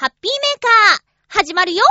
[0.00, 1.82] ハッピーメーカー、始まるよ。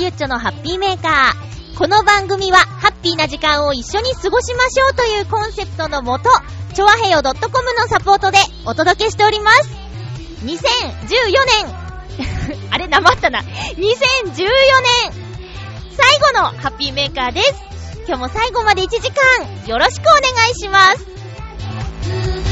[0.00, 1.76] ゆっちょのハッピーメーカー。
[1.76, 6.30] この番組は、ハッピーな時間を一緒に過ごしましょうというコンセプトのもと、
[6.72, 9.68] ちょわへよ .com のサポートでお届けしております。
[10.44, 10.54] 2014
[12.54, 13.40] 年、 あれ、なまったな。
[13.40, 13.44] 2014
[13.76, 13.88] 年、
[15.96, 17.54] 最後のハッピーメーカーです。
[18.06, 22.47] 今日も最後まで1時間、よろしくお願いします。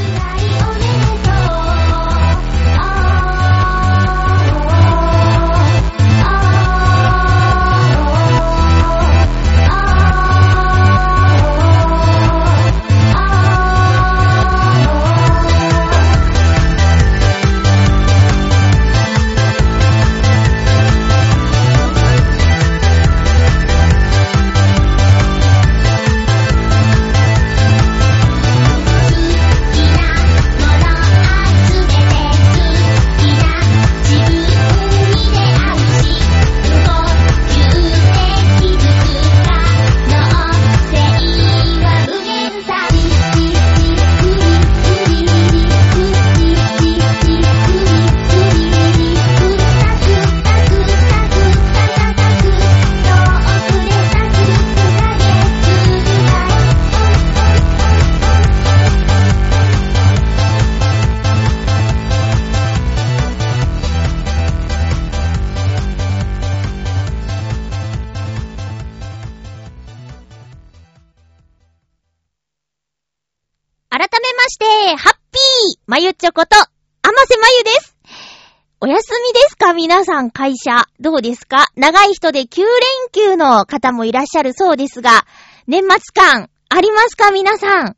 [78.79, 79.73] お休みですか？
[79.73, 80.85] 皆さん会社。
[80.99, 81.65] どうですか？
[81.75, 82.67] 長い人で9連
[83.11, 85.25] 休の方もいらっしゃるそうですが、
[85.65, 87.31] 年末感ありますか？
[87.31, 87.97] 皆さん。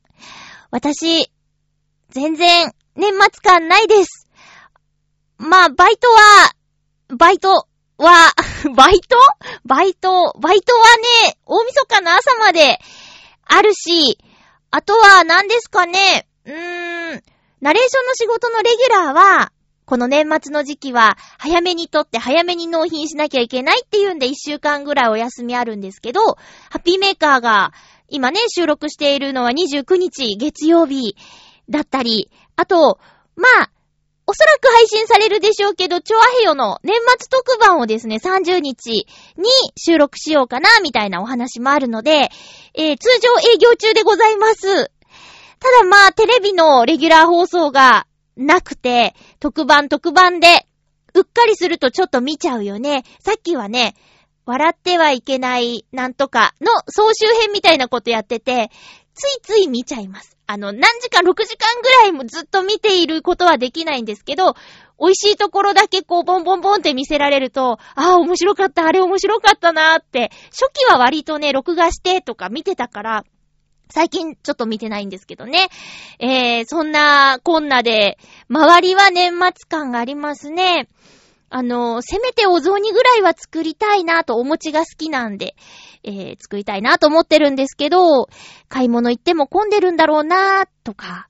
[0.71, 1.29] 私、
[2.11, 4.29] 全然年末感ないです。
[5.37, 6.51] まあ、バイトは、
[7.17, 7.67] バイト
[7.97, 8.33] は、
[8.73, 9.17] バイト？
[9.65, 10.85] バイト、バイトは
[11.25, 12.79] ね、大晦日の朝まで
[13.43, 14.17] あるし、
[14.71, 17.23] あとは何ですかね、うーん、
[17.59, 19.51] ナレーションの仕事のレギュラーは、
[19.89, 26.37] この年末の時期は、早めに撮って早めに納品しなきゃいけないっていうんで1週間ぐらいお休みあるんですけど、ハ
[26.77, 27.73] ッピーメーカーが、
[28.07, 31.15] 今ね、収録しているのは29日月曜日
[31.71, 32.99] だったり、あと、
[33.35, 33.71] まあ、
[34.27, 39.07] おそらく配信されるでしょうけど、チョアヘヨの年末特番をですね、30日
[39.37, 42.29] に収録しようかな、みたいなお話もあるので、
[42.75, 44.91] えー通常営業中でございます。
[45.59, 48.05] ただまあ、テレビのレギュラー放送が
[48.39, 50.65] なくて、特番特番で、
[51.13, 53.03] うっかりするとちょっと見ちゃうよね。
[53.19, 53.95] さっきはね、
[54.45, 58.71] 笑ってはいけないなんとかの総集編みたいなことやってて、
[59.13, 60.37] ついつい見ちゃいます。
[60.47, 64.55] あの、何時間、6時間ぐらいもずっと見ていることはできないんですけど、
[64.99, 73.25] 美味しいところだけこう、ボンボンボンって見せられると、ああ、面白かった、あれ面白かったなーって、初期は割とね、録画してとか見てたから、
[73.91, 75.69] 最近ちょっと見てないんですけどね。
[76.19, 78.17] えー、そんなこんなで、
[78.49, 80.87] 周りは年末感がありますね。
[81.49, 85.55] あの、せめてお雑煮ぐらいは作りたいなと、お餅が好きなんで、
[86.03, 88.27] えー、作りたいなと思ってるんですけど、
[88.67, 91.27] 買い物行っても混んでるんだろうなとか、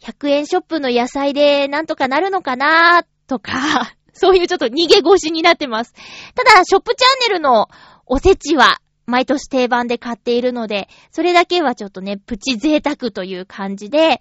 [0.00, 5.94] 100円ショップの野菜でなんとかなるのかなとか、そういうちょっと逃げ腰になってます。
[6.36, 7.68] ただ、ショップチャンネルの
[8.06, 8.78] おせちは、
[9.10, 14.20] 毎年定番で買っているので、それだけはちょっとね、プチ贅沢という感じで、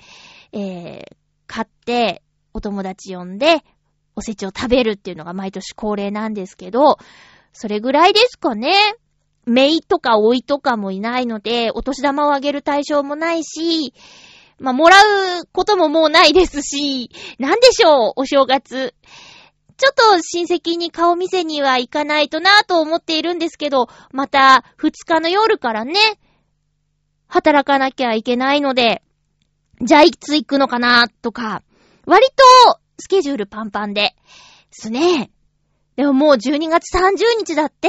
[0.52, 1.16] えー、
[1.48, 2.22] 買って、
[2.54, 3.64] お友達呼んで、
[4.16, 6.98] おせちを食べるっていうのが毎年恒例なんですけど、
[7.54, 8.74] それぐらいですかね。
[9.46, 13.94] 姪とか老いとかもいないので、お年玉をあげる対象もないし、
[14.60, 14.98] まあ、もら
[15.42, 17.10] うことももうないですし、
[17.40, 18.94] なんでしょう、お正月。
[19.80, 25.94] ちょっと親戚に顔見せには行かないとなぁと思っているんですけど、また2日の夜からね、
[27.28, 29.02] 働かなきゃいけないので、
[29.82, 31.64] じゃあいつ行くのかなとか、
[32.06, 34.16] 割と、スケジュールパンパンで。
[34.72, 35.32] すね。
[35.96, 37.88] でももう12月30日だって、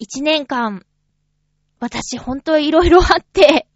[0.00, 0.84] 1年間、
[1.80, 3.66] 私本当いろいろあって、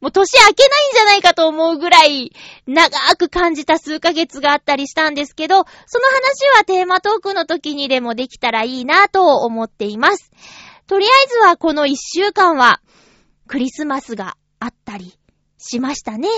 [0.00, 2.32] もう年明けないんじゃないかと思うぐらい、
[2.66, 10.30] 長く感じた数ヶ月があったりしたんですけど、その話はテーマトークの時にでもできたらいいなと思っています。
[10.86, 12.80] とりあえずはこの1週間は、
[13.46, 15.18] クリスマスがあったり
[15.58, 16.28] しましたね。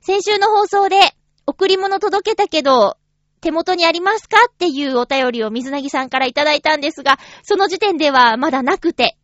[0.00, 1.14] 先週の放送で、
[1.46, 2.96] 贈り物届けたけど、
[3.40, 4.36] 手元にありますか？
[4.50, 9.16] っていうお便りを水なぎさんからいただいたんですが、その時点ではまだなくて、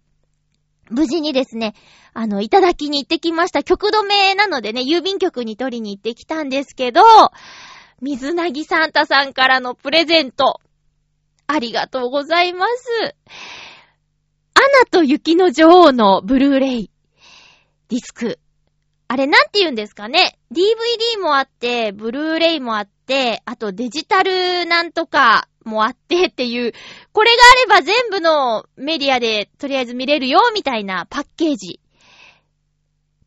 [0.90, 1.74] 無事にですね、
[2.14, 3.62] あの、いただきに行ってきました。
[3.62, 7.02] 曲止めなのでね、郵便局に取りに行ってきたんですけど、
[8.00, 10.60] 水なぎサンタさんからのプレゼント、
[11.46, 13.14] ありがとうございます。
[14.54, 16.90] アナと雪の女王のブルーレイ、
[17.88, 18.38] ディスク。
[19.08, 26.72] あれなんて言うんですかね ?DVD もあって、ブルーレイもあって、あとデジタルなんとかもあってっていう、
[27.12, 27.36] これが
[27.74, 31.80] あれば全部のメディアでとりあえず見れるよみたいなパッケージ。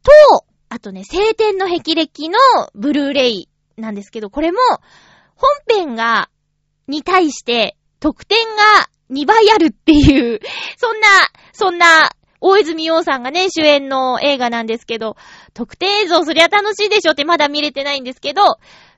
[0.02, 2.40] と、あとね、晴天の霹靂の
[2.74, 4.60] ブルーレイなんですけど、これも
[5.36, 6.30] 本編が、
[6.88, 10.40] に対して得点が2倍あるっていう、
[10.78, 11.08] そんな、
[11.54, 15.18] そんな、大泉洋さんがね、主演の映画なんですけど、
[15.54, 18.42] 特典映像そりゃ楽しいでしょってまだ見れてないんですけど、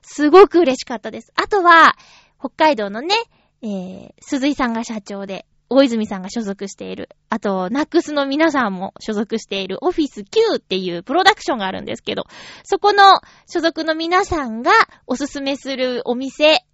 [0.02, 1.32] すごく嬉しかったです。
[1.34, 1.96] あとは、
[2.42, 3.14] 北海道のね、
[3.62, 12.24] えー、鈴井さんが社長で、大泉さんが所属している、あと、ナックスの皆さんも所属しているオフィス Q っていうプロダクションがあるんですけど、
[12.64, 13.04] そこの
[13.46, 14.72] 所属の皆さんが
[15.06, 16.64] おすすめするお店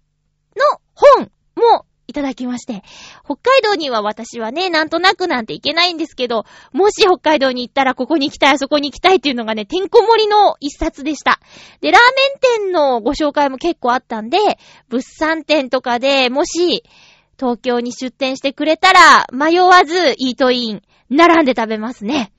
[0.55, 2.81] の本もいただきまして、
[3.23, 11.39] 北海道には私はね、なんとなくなんて行けないんですけど、もし北海道に行ったらここに行きたい、あそこに行きたいっていうのがね、てんこ盛りの一冊でした。
[11.81, 14.39] で、ラーメン店のご紹介も結構あったんで、
[14.89, 16.83] 物産店とかでもし、
[17.37, 20.81] 東京に出店してくれたら、迷わずイートイン、
[21.11, 22.31] 並んで食べますね。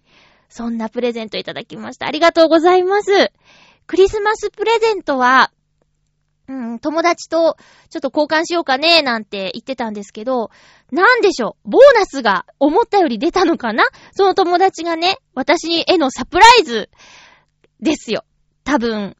[0.49, 2.07] そんなプレゼントいただきました。
[2.07, 3.31] ありがとうございます。
[3.87, 5.53] クリスマスプレゼントは、
[6.51, 7.57] うん、友達と
[7.91, 10.51] ちょっと交換しようかね、なんて言ってたんですけど、
[10.91, 13.85] なんでしょう、ボーナスが思ったより出たのかな？
[14.11, 16.91] その友達がね、私へのサプライズ
[17.81, 18.25] ですよ。
[18.65, 19.17] 多分、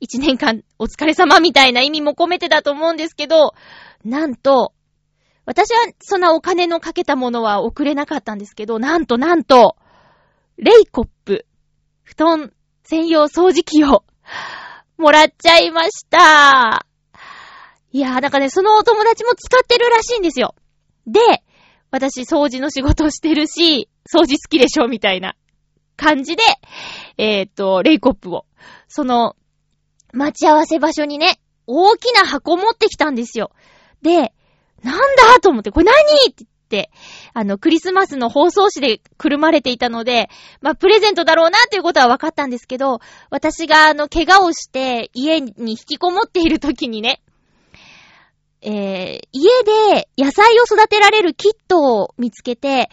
[0.00, 3.52] 一年間お疲れ様みたいな意味も込めてだと思うんですけど、
[4.02, 4.72] なんと、
[5.44, 9.76] 私はそんなお金のかけたものは送れなかったんですけど、なんとなんと、
[10.56, 11.44] レイコップ、
[12.04, 12.52] 布団
[12.84, 14.04] 専用掃除機を
[15.00, 16.86] もらっちゃいました。
[17.90, 20.54] いやー、なんかね、そのお友達も使ってるらしいんですよ。
[21.06, 21.20] で、
[21.90, 25.34] 私掃除の仕事してるし、掃除好きでしょみたいな
[25.96, 26.42] 感じで、
[27.18, 28.46] えー、っと、レイコップを、
[28.86, 29.34] その、
[30.12, 33.50] 待ち合わせ場所にね、大きな箱持ってきたんですよ。
[34.02, 34.32] で、
[34.82, 35.94] なんだと思って、これ何？
[36.30, 36.44] って、
[37.34, 40.28] あの、クリスマスの放送紙でくるまれていたので、
[40.60, 43.00] まあ、プレゼントだろうなということは分かったんですけど、
[43.30, 47.22] 私があの、怪我をして家に引きこもっている時にね、
[48.62, 52.90] えー、家で野菜を育てられるキットを見つけて、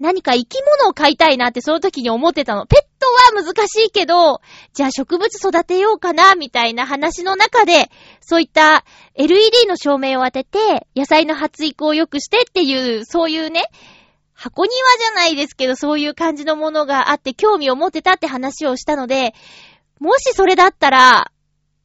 [0.00, 2.66] 何か生き物を飼いたいなってその時に思ってたの。
[2.66, 4.40] ペットは難しいけど、
[4.72, 7.90] じゃあ植物育てようかな、みたいな話の中で、
[8.20, 8.84] そういった
[9.14, 13.62] LED の照明を当てて、野菜の発育を良くしてっていう、そういうね、
[14.34, 19.34] 箱庭じゃないですけど、そういう感じのものがあって興味を持ってたって話をしたので、
[19.98, 21.32] もしそれだったら、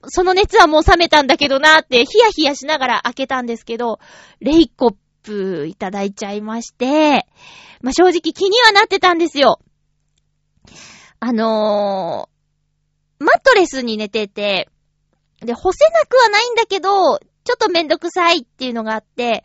[0.05, 3.99] その熱はもう冷めたんだけどなって、ヒヤヒヤしながら開けたんですけど、
[4.39, 7.25] レイコップいただいちゃいまして、
[7.81, 9.59] まあ、正直気にはなってたんですよ。
[11.19, 14.69] あのー、マットレスに寝てて、
[15.39, 19.43] で、干せなくはないんだけど、ちょっとめんどくさいっていうのがあって、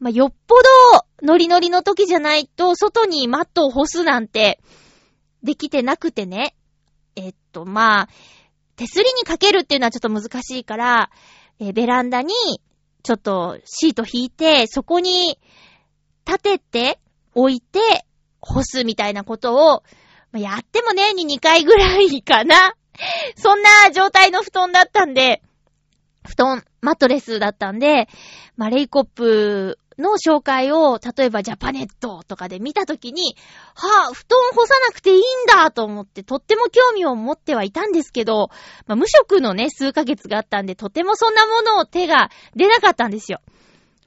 [0.00, 4.60] まあ、よっぽどノリノリの時じゃないと、外にマットを干すなんて、
[5.42, 6.54] できてなくてね。
[7.14, 8.08] えっと、まあ、
[8.76, 11.10] 手すりにかけるっていうのはちょっと難しいから、
[11.60, 12.34] えベランダに、
[13.02, 15.38] ちょっとシート引いて、そこに
[16.26, 16.98] 立てて、
[17.34, 17.80] 置いて、
[18.40, 19.82] 干すみたいなことを、
[20.38, 22.74] やっても年に2回ぐらいかな。
[23.36, 25.42] そんな状態の布団だったんで、
[26.26, 28.08] 布団、マットレスだったんで、
[28.56, 33.36] まあ、レイコップの紹介を、例えばジャパネットとかで見たときに、
[33.74, 38.50] はぁ、布団干さなくていいんだと思って、とっても興味を持ってはいたんですけど、
[38.86, 43.40] まあ、無職のね、数ヶ月があったんで、とてもそんなものを手が出なかったんですよ。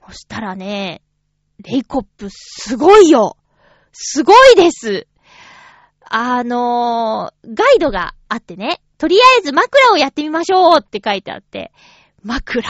[0.06, 1.02] そしたらね、
[1.58, 3.36] レイコップすごいよ
[3.92, 5.06] すごいです
[6.08, 11.72] あのー、ガイドがあってね、とりあえず枕をやってみましょうって書いてあって、
[12.22, 12.62] 枕。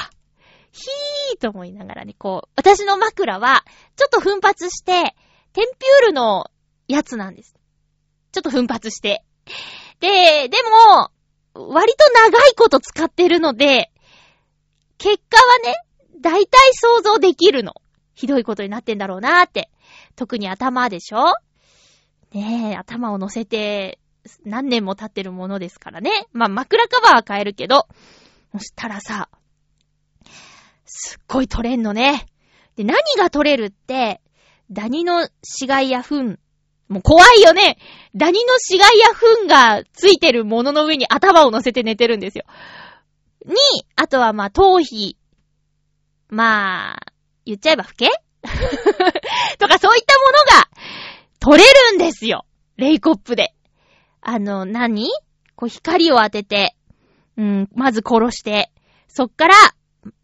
[0.77, 3.65] ひーと思いながらね、こう、私の枕は、
[3.97, 5.17] ちょっと奮発して、
[5.53, 6.51] テンピュールの
[6.87, 7.57] やつなんです。
[8.33, 9.25] ちょっと奮発して。
[10.01, 10.57] で、で
[10.95, 11.11] も、
[11.55, 13.91] 割と長いこと使ってるので、
[14.99, 15.77] 結果はね、
[16.21, 17.75] 大体想像できるの。
[18.15, 19.71] ひどいことになってんだろうなーって。
[20.15, 21.35] 特に頭でしょ
[22.33, 23.99] ねえ、頭を乗せて、
[24.45, 26.27] 何年も経ってるものですからね。
[26.33, 27.87] まあ、枕カバーは変えるけど、
[28.53, 29.31] そしたらさ、
[30.99, 32.27] すっごい取れんのね。
[32.77, 34.23] で、何が取れるって、
[34.71, 36.39] ダニの死骸や糞。
[36.89, 37.79] もう怖いよね。
[38.15, 42.45] ダニの死骸や糞がついてるものの上に頭を乗せて寝てるんですよ。
[43.45, 43.55] に、
[43.95, 45.19] あとはまあ、頭皮。
[46.29, 47.13] まあ、
[47.45, 48.09] 言っちゃえば老け
[49.59, 50.69] とかそういったものが
[51.41, 52.47] 取れるんですよ。
[52.77, 53.55] レイコップで。
[54.23, 55.09] あの、何？
[55.55, 56.75] こう光を当てて、
[57.37, 58.73] うん、まず殺して、
[59.09, 59.55] そっから、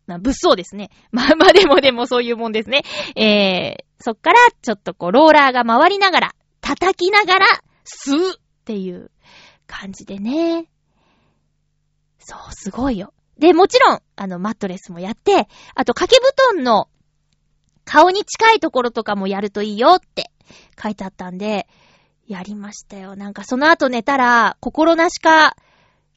[0.07, 0.91] まあ、物騒ですね。
[1.13, 2.83] まあまあでもでもそういうもんですね。
[3.17, 7.47] えー、そっからちょっとこうローラーが回りながら、叩きながら、
[7.85, 9.11] 吸うっていう
[9.67, 10.69] 感じでね。
[12.19, 13.13] そう、すごいよ。
[13.39, 16.89] で、もちろん、あの、マットレスもやって、あと掛け布団の
[17.85, 20.31] 顔に近いところとかもやるといいよって
[20.81, 21.67] 書いてあったんで、
[22.27, 23.17] やりましたよ。
[23.17, 25.57] なんかその後寝たら、心なしか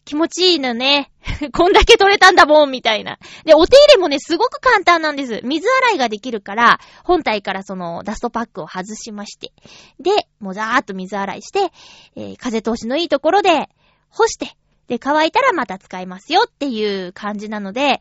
[0.05, 1.11] 気持ちいいのね。
[1.51, 3.17] こんだけ取れたんだもん、みたいな。
[3.43, 5.41] で、お手入れもね、すごく簡単なんです。
[5.43, 9.51] 水洗いができるから、本体からそのダストパックを外しまして。
[9.99, 11.71] で、もうざーっと水洗いして、
[12.15, 13.67] えー風通しのいいところで
[14.09, 14.55] 干して、
[14.87, 17.99] で、乾いたらまた使いますよっていう感じなので、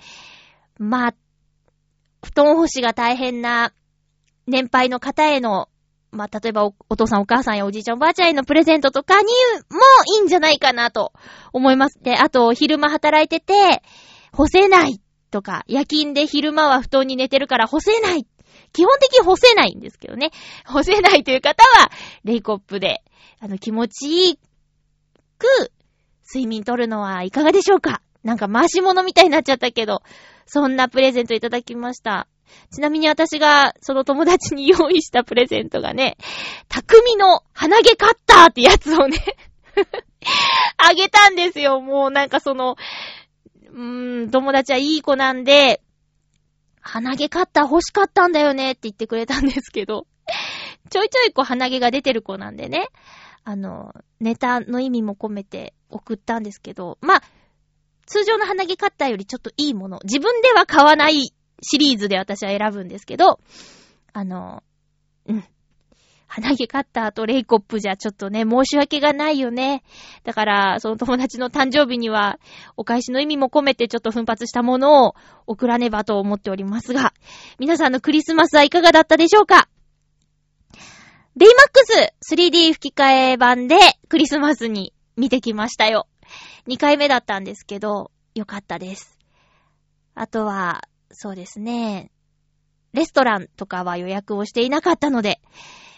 [0.79, 1.15] まあ、
[2.23, 3.73] 布団干しが大変な
[4.47, 5.69] 年配の方への、
[6.15, 9.31] まあ、例えばおお父さんお母さんやおじいちゃんおばあちゃんへのプレゼントとかにも
[10.19, 11.13] いいんじゃないかなと
[11.53, 11.99] 思います。
[12.03, 13.83] で、あと昼間働いてて、
[14.33, 18.27] 干せないとか、夜勤で昼間は布団に寝てるから干せない。
[18.73, 20.31] 基本的に干せないんですけどね。
[20.65, 21.91] 干せないという方は、
[22.25, 23.03] レイコップで、
[23.41, 24.39] あの、気持ちいい
[25.39, 25.73] く、
[26.27, 30.03] 睡眠取るのはいかがでしょうかなんか回し物みたいになっちゃったけど、
[30.47, 32.27] そんなプレゼントいただきました。
[32.73, 36.17] ちなみに私がその友達に用意したプレゼントがね、
[36.69, 39.19] 匠の鼻毛カッターってやつをね、
[40.79, 41.81] あげたんですよ。
[41.81, 42.77] もうなんかその、
[43.71, 45.83] うーん、友達はいい子なんで、
[46.81, 50.07] 鼻毛カッター欲しかったんだよねって言ってくれたんですけど、
[50.91, 52.89] ちょいちょいこう鼻毛が出てる子なんでね、
[53.45, 57.23] あの、ネタの意味も込めて送ったんですけど、まあ、
[58.07, 61.34] 通常の鼻毛カッターよりちょっといいもの、自分では買わない
[61.65, 63.41] シリーズで私は選ぶんですけど、
[64.13, 64.63] あの、
[65.27, 65.45] うん。
[66.27, 69.85] 鼻毛カッターとレイコップじゃちょっとね、申し訳がないよね。
[70.25, 72.41] だから、その友達の誕生日には、
[72.77, 75.15] お返しの意味も込めてちょっと奮発したものを
[75.47, 77.15] 送らねばと思っておりますが、
[77.61, 79.69] 皆さんのクリスマスはいかがだったでしょうか？
[81.37, 83.77] ベイマックス 3D 吹き替え版で
[84.09, 86.09] クリスマスに見てきましたよ。
[86.67, 89.19] 2回目だったんですけど、よかったです。
[90.17, 90.83] あとは、
[91.15, 92.11] そうですね、
[92.93, 95.41] レストランとかは予約をしていなかったので、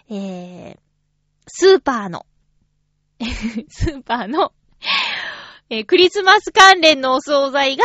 [0.09, 0.79] えー、
[1.47, 2.27] スーパーの、
[3.69, 4.53] スーパーの、
[5.71, 7.85] えークリスマス関連のお惣菜が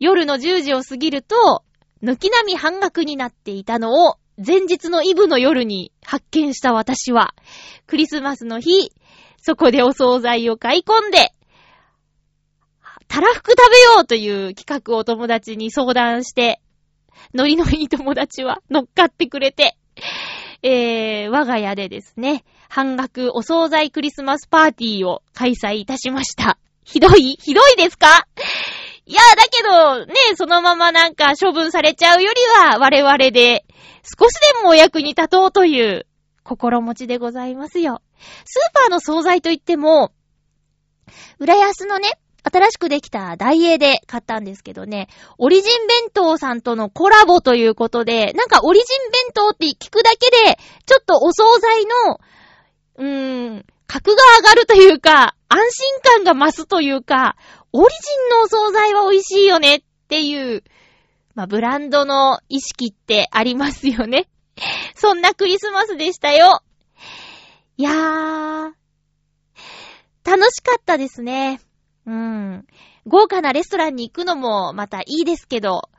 [0.00, 1.62] 夜の10時を過ぎると、
[2.02, 7.34] 軒並み半額になっていたのを前日のイブの夜に発見した私は、
[7.86, 8.92] クリスマスの日、
[9.40, 11.32] そこでお惣菜を買い込んで、
[13.08, 16.60] たらふく食べようという企画を友達に相談して、
[17.34, 19.76] ノリのいい友達は 乗っかってくれて、
[20.62, 26.58] えー、我が家でですね、半額お惣菜クリスマスパーティーを開催いたしました。
[26.84, 27.36] ひどい？
[27.40, 28.26] ひどいですか？
[29.06, 33.64] いや、だけど、ね、そのままなんか処分されちゃうよりは、我々で
[34.02, 36.06] 少しでもお役に立とうという
[36.42, 38.02] 心持ちでございますよ。
[38.44, 40.12] スーパーの惣菜といっても、
[41.38, 42.10] 浦安のね、
[42.48, 52.20] 新しくできたダイエーで買ったんですけどね、オリジン弁当さんとのコラボということで、なんかオリジン弁当って聞くだけで、ちょっとお惣菜の、
[52.98, 55.58] うーん、格が上がるというか、安
[56.04, 57.36] 心感が増すというか、
[57.72, 60.62] オリジンのお惣菜は美味しいよねっていう、
[61.34, 64.28] まあ、ブランドの意識ってありますよね。
[64.94, 66.62] そんなクリスマスでしたよ。
[67.76, 68.72] いやー、
[70.24, 71.60] 楽しかったですね。
[72.06, 72.66] うん。
[73.06, 75.90] 豪華なレストランに行くのもまたいいですけど、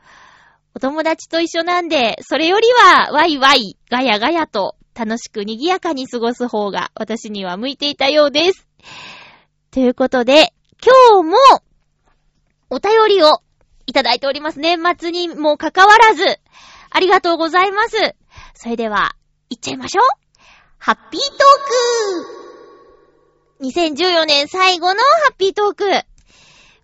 [0.73, 8.67] お友達と一緒なんで、それよりはワイワイ、ガヤガヤと楽しく賑やかに過ごす方が私には向いていたようです。
[9.71, 11.37] ということで、今日も、
[12.69, 13.41] お便りを
[13.85, 14.59] いただいております。
[14.59, 16.39] 年末にもかかわらず、
[16.89, 18.15] ありがとうございます。
[18.53, 19.15] それでは、
[19.49, 20.05] 行っちゃいましょう。
[20.77, 22.36] ハッピートーク
[23.61, 25.85] !2014 年最後のハッピートーク。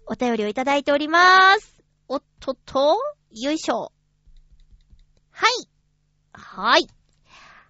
[0.07, 1.83] お便りをいただいております。
[2.07, 2.97] おっとっと、
[3.31, 3.91] よいしょ。
[5.31, 5.69] はい。
[6.33, 6.87] はい。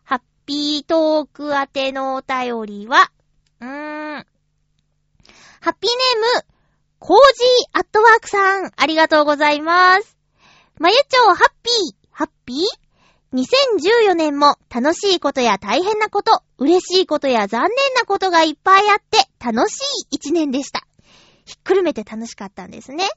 [0.04, 3.12] ハッピートーク宛てのお便りは、
[3.60, 4.26] うーん。
[5.62, 6.46] ハッピーネーム、
[7.00, 10.18] コージーアットワークさん、ありがとうございます。
[10.80, 12.83] まゆちょうハッピー、ハッピー？
[13.34, 20.86] ?2014 年も楽しいことや大変なこと、嬉しいことや残念なことがいっぱいあって楽しい一年でした。
[21.46, 23.10] ひっくるめて楽しかったんですね。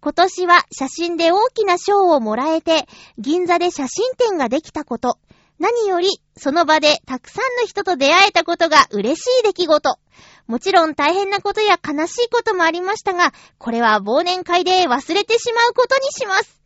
[0.00, 2.86] 今年は写真で大きな賞をもらえて、
[3.18, 5.18] 銀座で写真展ができたこと、
[5.58, 9.98] 何よりその場でたくさんの人と出会えたことが嬉しい出来事。
[10.46, 16.63] もちろん大変なことや悲しいこともありましたが、これは忘年会で忘れてしまうことにします。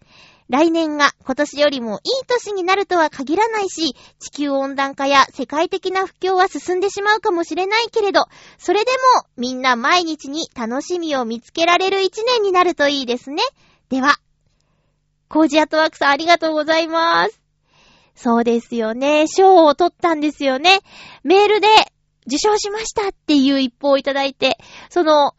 [0.49, 8.27] 来年が今年よりもいい年になるとは限らないし、地球温暖化や世界的な不況は進んでしまうかもしれないけれど、
[8.57, 8.91] それで
[9.21, 13.43] もみんな毎日に楽しみを見つけられる一年になるといいですね。
[13.91, 14.17] では、
[15.29, 17.41] コージアトワークさんありがとうございます。
[18.15, 19.27] そうですよね。
[19.29, 20.81] 賞を取ったんですよね。
[21.25, 21.69] メールで
[22.27, 25.35] 受賞しましたっていう一報をいただいて、その、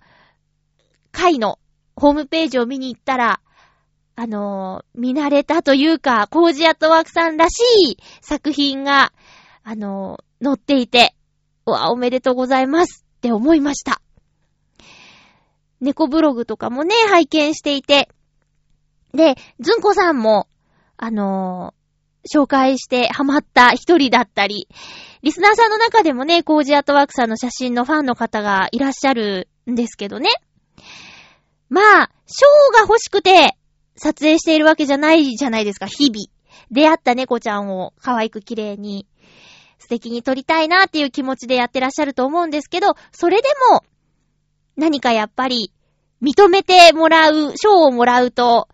[1.11, 1.57] 会の
[1.95, 3.41] ホームページを見に行ったら、
[4.21, 7.61] あのー見慣れたというか、コージアットワークさんらし
[7.91, 9.13] い作品が、
[9.63, 11.15] あのー載っていて、
[11.65, 14.01] うわ、おめでとうございますって思いました。
[15.79, 18.09] 猫ブログとかもね、拝見していて、
[19.13, 20.49] で、ずんこさんも、
[20.97, 21.79] あのー
[22.41, 24.67] 紹介してハマった一人だったり、
[25.23, 30.29] リスナーさんの中でもね、コージアットワークさんの写真のファンの方がいらっしゃるんですけどね。
[31.69, 33.55] まあ、賞が欲しくて
[33.99, 36.25] 撮影しているわけじゃないじゃないですか、日々。
[36.71, 39.07] 出会った猫ちゃんを可愛く綺麗に
[39.79, 43.83] 素敵に撮りたいなっていう気持ちでやってらっしゃると思うんですけど、それでも
[44.75, 45.73] 何かやっぱり
[46.21, 48.67] 認めてもらう、賞をもらうと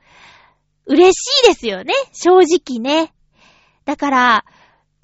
[0.85, 3.13] 嬉しいですよね、正直ね。
[3.85, 4.45] だから、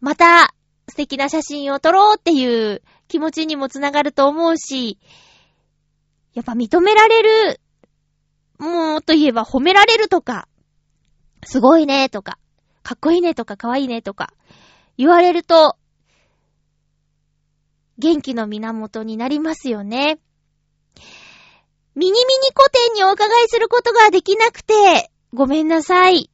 [0.02, 0.54] また
[0.90, 4.98] 素敵な写真を撮ろうっていう気持ちにもつながると思うし、
[6.34, 7.61] やっぱ認められる、
[8.62, 10.48] もうといえば褒められるとか、
[11.44, 12.38] すごいねとか、
[12.84, 14.32] かっこいいねとかかわいいねとか、
[15.00, 15.78] 言われると、
[17.98, 20.20] 元気の源になりますよね。
[21.96, 22.22] ミニミニ
[22.56, 26.30] 古典にお伺いすることができなくて、ごめんなさい。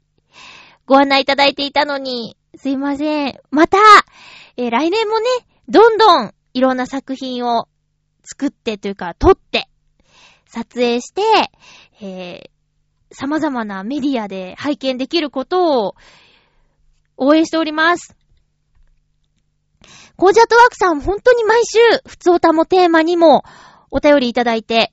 [0.85, 3.39] ご案内いただいていたのに、すいません。
[3.51, 3.77] また、
[4.57, 5.25] えー来年もね、
[5.69, 7.69] どんどんいろんな作品を
[8.25, 9.69] 作ってというか、撮って、
[10.47, 11.21] 撮影して、
[12.01, 12.57] えー
[13.11, 15.95] 様々なメディアで拝見できることを
[17.15, 18.15] 応援しております。
[20.15, 23.43] コージャットワークさん、本当に毎週、普通歌もテーマにも
[23.91, 24.91] お便りいただいて、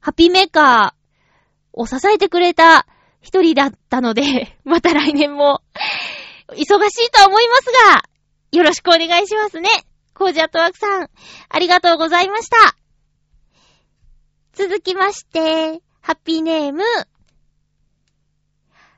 [0.00, 1.02] ハッピーメーカー
[1.72, 2.86] を支えてくれた
[3.20, 5.62] 一人だったので、 また来年も
[6.48, 8.02] 忙しいとは思いますが、
[8.52, 9.68] よろしくお願いしますね。
[10.14, 11.08] コージャットワークさん、
[11.48, 12.76] ありがとうございました。
[14.52, 16.82] 続きまして、ハッピーネーム、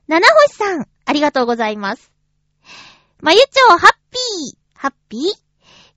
[0.09, 2.11] 七星さん、ありがとうございます。
[3.21, 5.21] まゆちょう、ハッピー、ハッピー？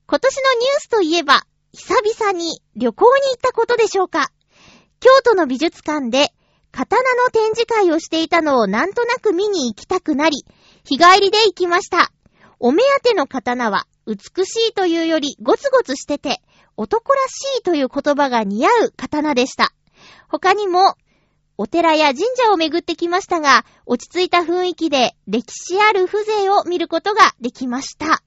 [0.06, 4.34] 今年のニュースといえば、久々に旅行に行ったことでしょうか
[5.00, 6.34] 京都の美術館で、
[6.74, 10.46] 刀の展示会をしていたのをなんとなく見に行きたくなり、
[10.84, 12.12] 日帰りで行きました。
[12.60, 16.42] お目当ての刀は、美しいというよりゴツゴツしてて、
[16.76, 19.72] 男らしいという言葉が似合う刀でした。
[20.30, 20.96] 他にも、
[21.58, 28.22] お寺や神社を巡ってきましたが、落ち着いた雰囲気で歴史ある風情を見ることができました。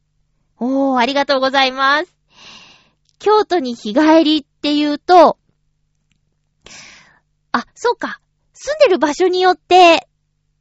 [0.59, 2.17] おー、ありがとうございます。
[3.19, 5.39] 京都に日帰りっていうと、
[7.53, 8.21] あ、そうか。
[8.53, 10.09] 住んでる場所によって、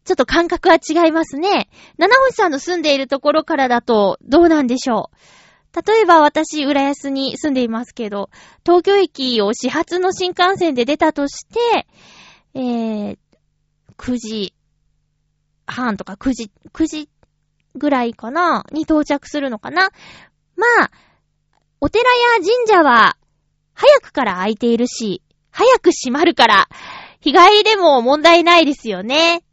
[0.06, 1.70] ちょっと感覚は違いますね。
[1.98, 5.18] 七星さんの住んでいるところからだとどうなんでしょう。
[5.76, 8.30] 例えば私、浦安に住んでいますけど、
[8.66, 11.88] 東京駅を始発の新幹線で出たとして、
[12.56, 13.18] えー、
[13.98, 14.54] 9時
[15.68, 17.10] 半とか9時、9時
[17.76, 19.90] ぐらいかなに到着するのかな
[20.56, 20.92] まあ、
[21.80, 23.16] お寺や神社は
[23.74, 26.68] 早くから空いているし、早く閉まるから、
[27.22, 29.44] 日帰りでも問題ないですよね。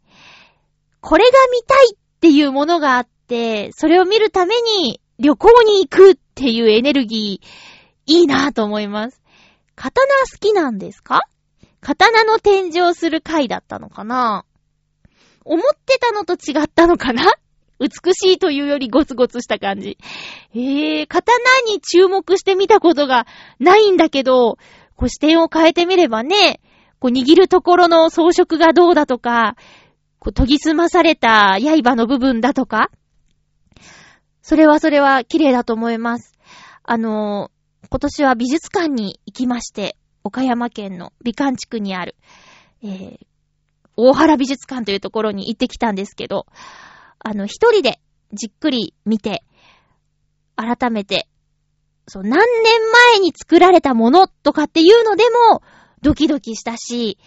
[0.99, 7.47] これが見たいっていうものがあって、それを見るために旅行に行くっていうエネルギー、
[8.05, 9.21] いいなぁと思います。
[9.75, 11.21] 刀好きなんですか？
[11.81, 14.45] 刀の展示をする回だったのかな？
[15.43, 17.33] 思ってたのと違ったのかな？
[17.79, 19.97] 美しいというよりゴツゴツした感じ。
[20.53, 23.27] えー、刀に注目してみたことが
[23.59, 24.57] ないんだけど、
[24.95, 26.59] こう視点を変えてみればね、
[26.99, 29.55] こう握るところの装飾がどうだとか、
[30.19, 32.89] こう研ぎ澄まされた刃の部分だとか、
[34.47, 36.31] それはそれは綺麗だと思います。
[36.81, 42.15] あのー、今年は美術館に行きまして、岡山県の美観地区にある、
[42.81, 43.19] えー、
[43.97, 46.45] 大原美術館というところに行ってきたんですけど、
[47.19, 47.99] あの、一人で
[48.31, 49.43] じっくり見て、
[50.55, 51.27] 改めて、
[52.07, 55.61] そう、何年前に作られたものとかっていうのでも、
[56.01, 57.17] ドキドキしたし、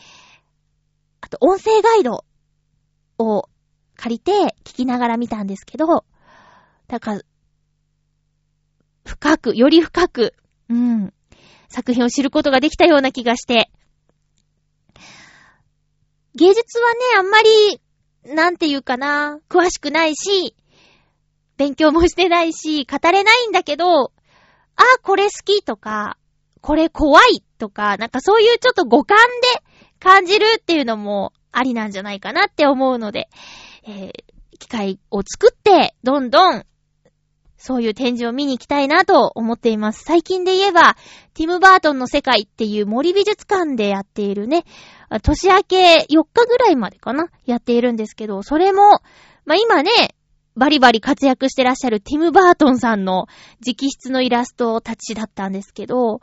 [1.20, 2.24] あと、音声ガイド
[3.18, 3.44] を
[3.96, 4.32] 借りて
[4.64, 6.06] 聞きながら見たんですけど、
[6.90, 7.20] だから、
[9.04, 10.34] 深く、より深く、
[10.68, 11.14] うん、
[11.68, 13.70] 作品を知ることができたような気がして、
[16.34, 17.80] 芸術はね、あんまり、
[18.34, 20.56] なんていうかな、詳しくないし、
[21.56, 24.12] 勉強もしてないし、語れないんだけど、あ、
[25.04, 26.18] これ好きとか、
[26.60, 29.16] これ怖いとか、なんかそういうちょっと五感
[29.54, 29.62] で
[30.00, 33.28] 感じるっていうのもありなんじゃないかなって思うので、
[33.86, 36.64] えー、機会を作って、どんどん、
[37.60, 40.02] そういう展示を見に行きたいなと思っています。
[40.02, 40.96] 最近で言えば、
[41.34, 44.64] ティム・バートンの世界っていう森美術館でやっているね、
[45.22, 49.02] 年明け4日ぐらいまでかなやっているんですけど、それも、
[49.44, 49.90] まあ、今ね、
[50.56, 53.26] バリバリ活躍してらっしゃるティム・バートンさんの
[53.60, 56.22] 直筆のイラストたちだったんですけど、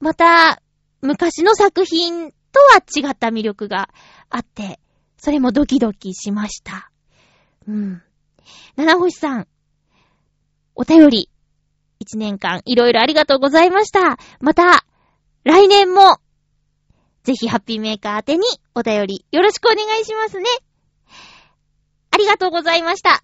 [0.00, 0.62] また、
[1.02, 3.90] 昔の作品とは違った魅力が
[4.30, 4.80] あって、
[5.18, 6.90] それもドキドキしました。
[7.68, 8.02] うん。
[8.76, 9.48] 七星さん、
[10.74, 11.28] お便り、
[11.98, 14.18] 一年間いろいろありがとうございました。
[14.40, 14.84] また、
[15.44, 16.18] 来年も、
[17.24, 20.44] ぜひハッピーメーカー宛てにお便りよろしくお願いしますね。
[22.10, 23.22] ありがとうございました。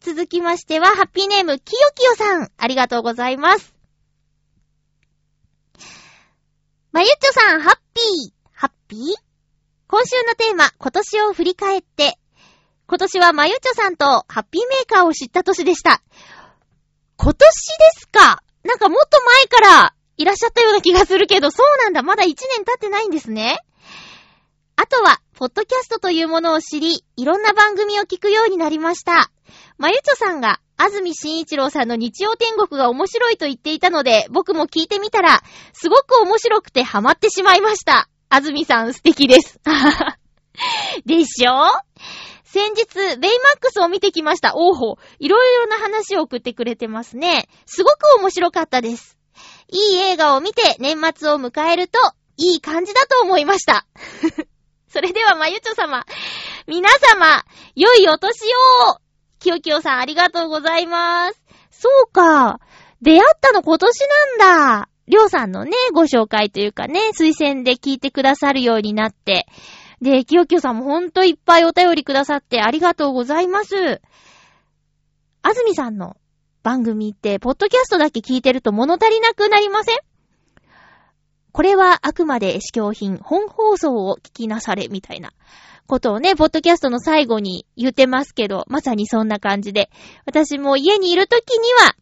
[0.00, 2.50] 続きましては、ハッピーネーム、きよきよさん。
[2.56, 3.74] ありがとうございます。
[6.92, 8.32] まゆっちょさん、ハッピー。
[8.52, 9.00] ハッピー？
[9.88, 12.18] 今週のテーマ、今年を振り返って。
[12.86, 16.02] 今年はまゆっちょさんとハッピーメーカーを知った年でした。
[17.20, 17.50] 今年で
[18.00, 18.42] すか？
[18.64, 22.02] なんかもっと前からいらっしゃったような気がするけど、そうなんだ。
[22.02, 23.58] まだ1年経ってないんですね。
[24.76, 29.30] あとは、ポッドキャストというものを知り、いろんな番組を聞くようになりました。
[29.76, 38.08] まゆちょさんが、安住紳一郎さんの日曜天国が面白いと言っていたので、僕も聞いてみたら、すごく面白くてハマってしまいました。
[38.28, 39.58] 安住さん素敵です。
[41.06, 41.66] でしょ？
[42.50, 44.54] 先日、ベイマックスを見てきました。
[44.56, 44.96] おーほ。
[45.18, 47.46] いろいろな話を送ってくれてますね。
[47.66, 49.18] すごく面白かったです。
[49.68, 51.98] いい映画を見て年末を迎えると、
[52.38, 53.86] いい感じだと思いました。
[54.88, 56.06] それでは、まゆちょ様。
[56.66, 58.32] 皆様、良いお年
[58.86, 58.98] を
[59.40, 61.42] きよきよさん、ありがとうございます。
[61.70, 62.60] そうか。
[63.02, 64.00] 出会ったの今年
[64.38, 64.88] なんだ。
[65.06, 69.46] りょうさんのね、ご紹介というかね、推薦で聞いてくださるようになって。
[70.00, 74.00] で、きよきよさんもほんといっぱいお便りくださってありがとうございます。
[75.42, 76.16] あずみさんの
[76.62, 79.96] 番組って、ポッドキャストだけ聞いてると物足りなくなりません？
[81.52, 85.32] これはあくまで試供品、本放送を聞きなされ、みたいな
[85.86, 89.90] ことをね、ポッドキャストの最後に言ってますけど、まさにそんな感じで、
[90.26, 91.96] 私も家にいるときには、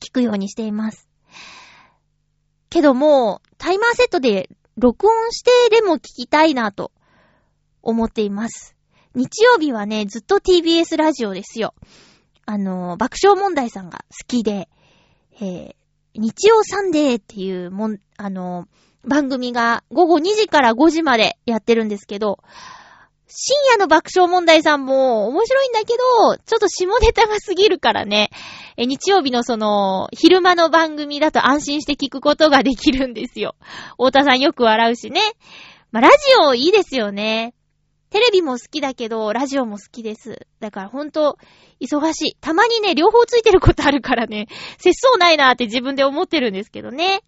[0.00, 1.08] 聞くようにしています。
[2.70, 6.92] けどもう、タイマーセットで録音してでも聞きたいなと
[7.82, 8.76] 思っています。
[9.14, 11.74] 日曜日はね、ずっと TBS ラジオですよ。
[12.46, 14.68] あの、爆笑問題さんが好きで、
[15.40, 15.74] えー、
[16.14, 18.68] 日曜サンデーっていうもん、あの、
[19.04, 22.38] 番組が午後2時から5時までやってるんですけど、
[23.30, 28.30] 深夜の爆笑問題さんも面白いんだけど、ちょっと下ネタが過ぎるからね、
[28.78, 33.54] え日曜日のその、昼間の番組だと安心して聞くことができるんですよ。
[33.98, 35.20] 太田さんよく笑うしね。
[35.92, 37.54] まあ、ラジオいいですよね。
[38.10, 40.46] テレビも好きだけど、ラジオも好きです。
[40.60, 41.36] だからほんと、
[41.80, 42.36] 忙しい。
[42.40, 44.46] たまにね、両方ついてることあるからね、
[44.78, 47.20] 節操ないなーって自分で思ってるんですけどね。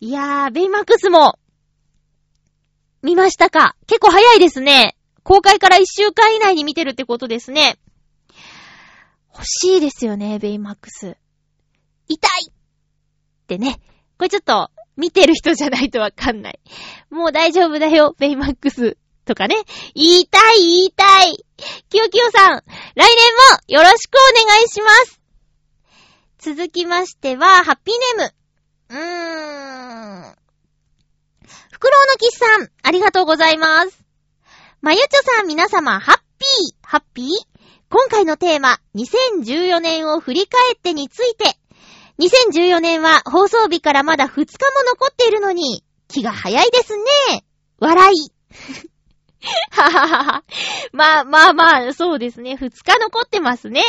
[0.00, 1.38] いやー、ベイマックスも、
[3.02, 3.76] 見ましたか？
[3.86, 4.96] 結構早いですね。
[5.28, 7.78] 公開から1週間以内に見てるってことですね。
[9.30, 11.18] 欲しいですよね、ベイマックス。
[12.08, 12.52] 痛いっ
[13.46, 13.78] てね。
[14.16, 16.58] これちょっと、見てる人じゃないとわかんない。
[17.10, 18.96] もう大丈夫だよ、ベイマックス。
[19.26, 19.56] とかね。
[19.94, 21.44] 言いたい、言いたい。
[21.90, 22.64] きよきよさん、来
[22.96, 25.20] 年もよろしくお願いします。
[26.38, 28.34] 続きましては、ハッピーネーム。
[28.88, 30.36] うーん。
[31.70, 34.07] フクロウのキスさん、ありがとうございます。
[34.80, 37.26] まゆちょさん、皆様、ハッピー、ハッピー？
[37.90, 41.56] 今回のテーマ、2014年を振り返ってについて。
[42.20, 44.46] 2014年は放送日からまだ2日も
[44.90, 47.44] 残っているのに、気が早いですね。
[47.80, 48.32] 笑い。
[49.70, 50.44] はははは。
[50.92, 52.52] まあまあまあ、そうですね。
[52.52, 53.82] 2日残ってますね。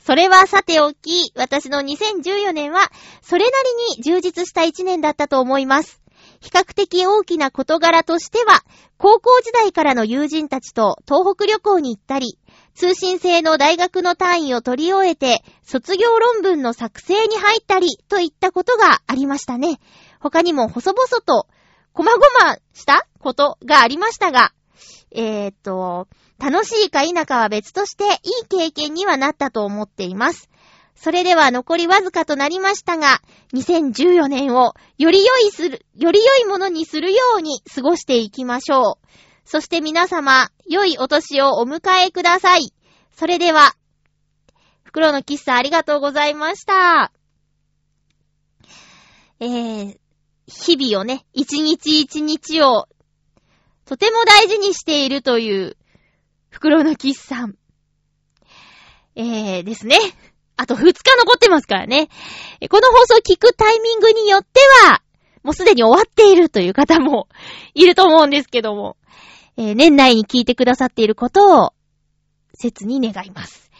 [0.00, 3.50] それはさておき、私の2014年は、それな
[3.94, 6.02] りに充実した1年だったと思います。
[6.46, 8.62] 比較的大きな事柄としては、
[8.98, 12.38] 高校時代からの友人たちと東北旅行に行ったり、
[12.76, 19.80] 通信制の大学の単位を取り終えて、卒業論文の作成に入ったり、といったことがありましたね。
[20.20, 21.48] 他にも細々と、
[21.92, 24.52] こまごましたことがありましたが、
[25.10, 26.06] えー、っと、
[26.38, 28.08] 楽しいか否かは別として、い
[28.44, 30.48] い経験にはなったと思っています。
[30.96, 33.20] それでは残りわずかとなりましたが、
[33.52, 39.06] 2014年をより良いする、より良いものにするように過ごしていきましょう。
[39.44, 42.72] そして皆様、良いお年をお迎えください。
[43.12, 43.74] それでは、
[44.82, 47.12] 袋の喫茶ありがとうございました。
[49.38, 49.98] えー、
[50.46, 52.88] 日々をね、一日一日を、
[53.84, 55.76] とても大事にしているという、
[56.48, 57.46] 袋の喫茶。
[59.14, 59.98] えー、ですね。
[60.56, 60.84] あと2日
[61.18, 62.08] 残ってますからね。
[62.70, 65.02] この放送を聞くタイミングによっては、
[65.42, 67.28] もうすでに終わっているという方も
[67.74, 68.96] いると思うんですけども、
[69.56, 71.72] えー年内に聞いてくださっていることを、
[72.54, 73.70] 切に願います。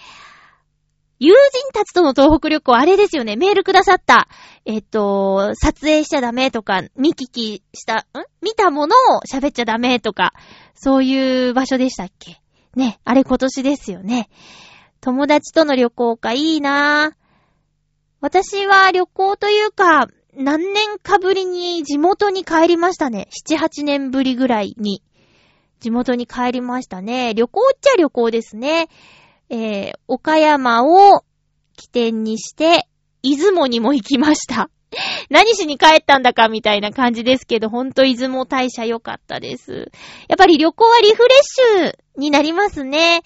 [1.18, 4.28] 友人たちとの東北旅行、あれですよね、メールくださった、
[4.66, 8.24] えっ、と、撮影しちゃダメとか、見聞きした、ん？
[8.42, 10.34] 見たものを喋っちゃダメとか、
[10.74, 12.42] そういう場所でしたっけ？
[12.74, 14.28] ね、あれ今年ですよね。
[15.06, 17.14] 友達との旅行かいいなぁ。
[18.20, 23.28] 私は旅行というか、何年かぶりに地元に帰りましたね。
[23.48, 25.04] 7、8年ぶりぐらいに。
[25.78, 27.34] 地元に帰りましたね。
[27.34, 28.88] 旅行っちゃ旅行ですね。
[29.48, 31.22] えー、岡山を
[31.76, 32.88] 起点にして、
[33.22, 34.70] 出雲にも行きました。
[35.30, 39.92] 何しに帰ったんだかみたいな感じですけど、ほんと出雲大社良かったです。
[40.26, 43.22] やっぱり旅行はリフレッシュになりますね。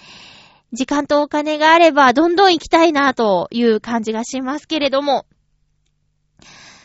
[0.72, 5.26] 時間とお金があれば、どんどん行きたいなという感じがしますけれども。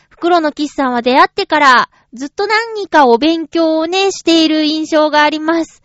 [0.08, 5.82] 袋のキスさんは出会ってから、ずっと何かお勉強をね、している印象があります。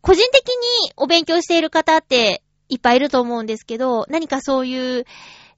[0.00, 5.04] 個人的にお勉強している方っていっぱいいると思うんですけど、何かそういう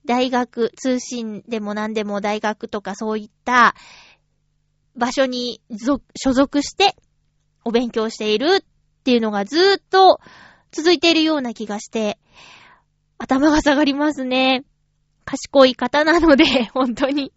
[0.04, 3.74] 大学、通信でも何でも大学とかそういった
[4.96, 6.94] 場所に所属して
[7.64, 8.64] お勉強しているっ
[9.04, 10.20] ていうのがずーっと
[10.74, 12.18] 続いているような気がして、
[13.18, 14.64] 頭が下がりますね。
[15.24, 17.32] 賢い方なので、 本当に。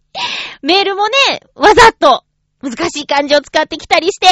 [0.60, 1.14] メールもね、
[1.54, 2.24] わざと
[2.60, 4.26] 難しい漢字を使ってきたりして、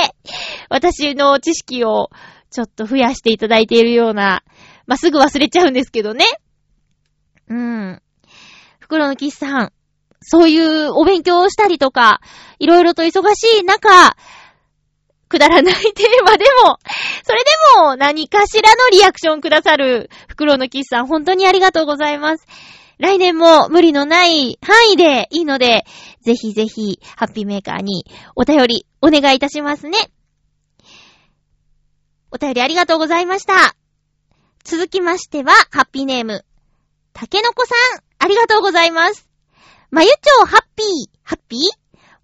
[0.68, 2.10] 私の知識を
[2.50, 4.42] ちょっと増やしていただいているような、
[4.86, 6.24] まあ、すぐ忘れちゃうんですけどね。
[7.48, 8.02] うん。
[8.80, 9.72] 袋のキスさん、
[10.20, 12.20] そういうお勉強をしたりとか、
[12.58, 14.16] いろいろと忙しい中、
[15.28, 16.78] くだらないテーマでも、
[17.24, 22.46] それでも何かしらのリアクションくださる袋のキスさん、本当にありがとうございます。
[22.98, 25.84] 来年も無理のない範囲でいいので、
[26.22, 29.98] ぜひぜひ、ハッピーメーカーにお便りお願いいたしますね。
[32.30, 33.76] お便りありがとうございました。
[34.64, 36.44] 続きましては、ハッピーネーム、
[37.12, 39.28] たけのこさん、ありがとうございます。
[39.90, 40.86] まゆちょうハッピー、
[41.22, 41.60] ハッピー？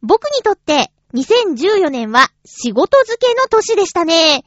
[0.03, 4.44] 僕にとって、2014年は仕事漬けの年でしたね。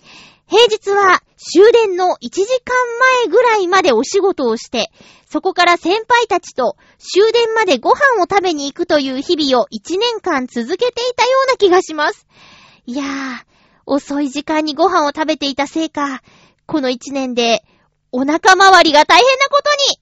[0.47, 2.75] 平日は終電の1時間
[3.23, 4.91] 前ぐらいまでお仕事をして、
[5.28, 12.28] そこから先輩たちと終電までご飯を食べに行くという日々を1年間続けていたような気がします。
[12.86, 13.08] いやー、
[13.86, 16.21] 遅い時間にご飯を食べていたせいか、
[16.65, 17.63] この1年で
[18.12, 19.99] お腹周りが大変なことに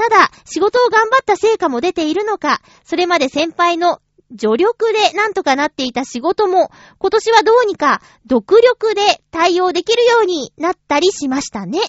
[0.00, 4.00] ただ、仕事を頑張った成果も出ているのか、それまで先輩の
[4.38, 11.80] 助力でなんとかなっていた仕事も、今年はどうにか独力で対応できるようになったりしましたね。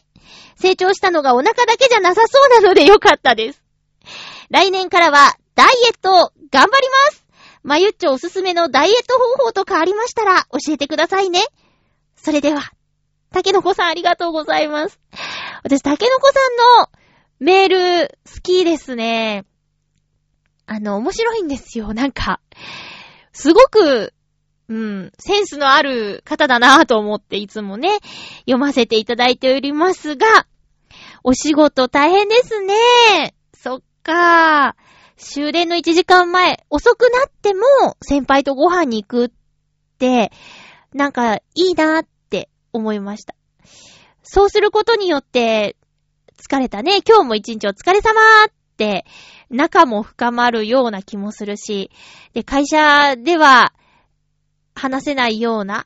[0.55, 3.61] 成長したのがお腹だけじゃなさそうなのでよかったです。
[4.49, 7.25] 来年からはダイエット頑張ります
[7.63, 11.41] まゆっちょおすすめのダイエット方法とかありましたら教えてくださいね。
[12.15, 12.61] それでは、
[13.31, 14.99] たけのこさんありがとうございます。
[15.63, 16.39] 私、たけのこさ
[16.79, 16.89] んの
[17.39, 17.69] メー
[18.03, 19.45] ル好きですね。
[20.71, 21.93] あの、面白いんですよ。
[21.93, 22.39] なんか、
[23.33, 24.13] すごく、
[24.69, 27.89] うん、センスのある方だなぁと思っていつもね、
[28.45, 30.47] 読ませていただいておりますが、
[31.25, 33.35] お仕事大変ですね。
[33.53, 34.81] そっかぁ
[35.17, 39.31] 終電の1時間前、遅くなっても先輩とご飯に行くっ
[39.99, 40.31] て、
[40.93, 43.35] なんかいいなぁって思いました。
[44.23, 45.75] そうすることによって、
[46.41, 48.60] 疲れたね、今日も一日お疲れ様っ、
[49.49, 51.91] 仲も深まるような気もするし、
[52.33, 53.73] で、会社では
[54.75, 55.85] 話せないような、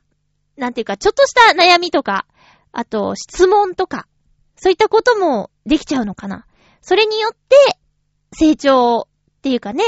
[0.56, 2.26] なんていうか、ちょっとした悩みとか、
[2.72, 4.06] あと質問とか、
[4.56, 6.46] そういったこともできちゃうのかな。
[6.80, 7.56] それによって、
[8.32, 9.84] 成長っていうかね、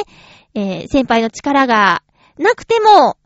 [0.55, 2.03] えー先輩の力が
[2.38, 3.16] なくても、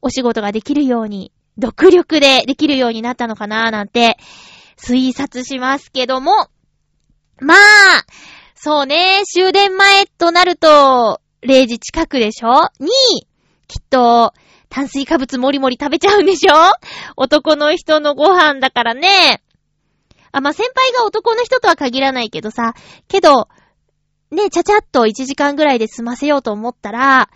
[0.00, 4.16] お仕事ができるように、独力でできるようになったのかななんて、
[4.76, 6.48] 推察しますけども、
[7.38, 7.56] まあ、
[8.64, 12.68] そうね、終電前となると、0時近くでしょ？
[12.78, 12.90] に、
[13.66, 14.32] きっと、
[14.68, 16.54] 炭水化物もりもり食べちゃうんでしょ？
[17.16, 19.42] 男の人のご飯だからね。
[20.30, 22.74] あ、まあ、先輩が男の人とは限らないけどさ、
[23.08, 23.48] けど、
[24.30, 27.30] ね、ちゃちゃっと1時間ぐらいで済ませようと思ったら、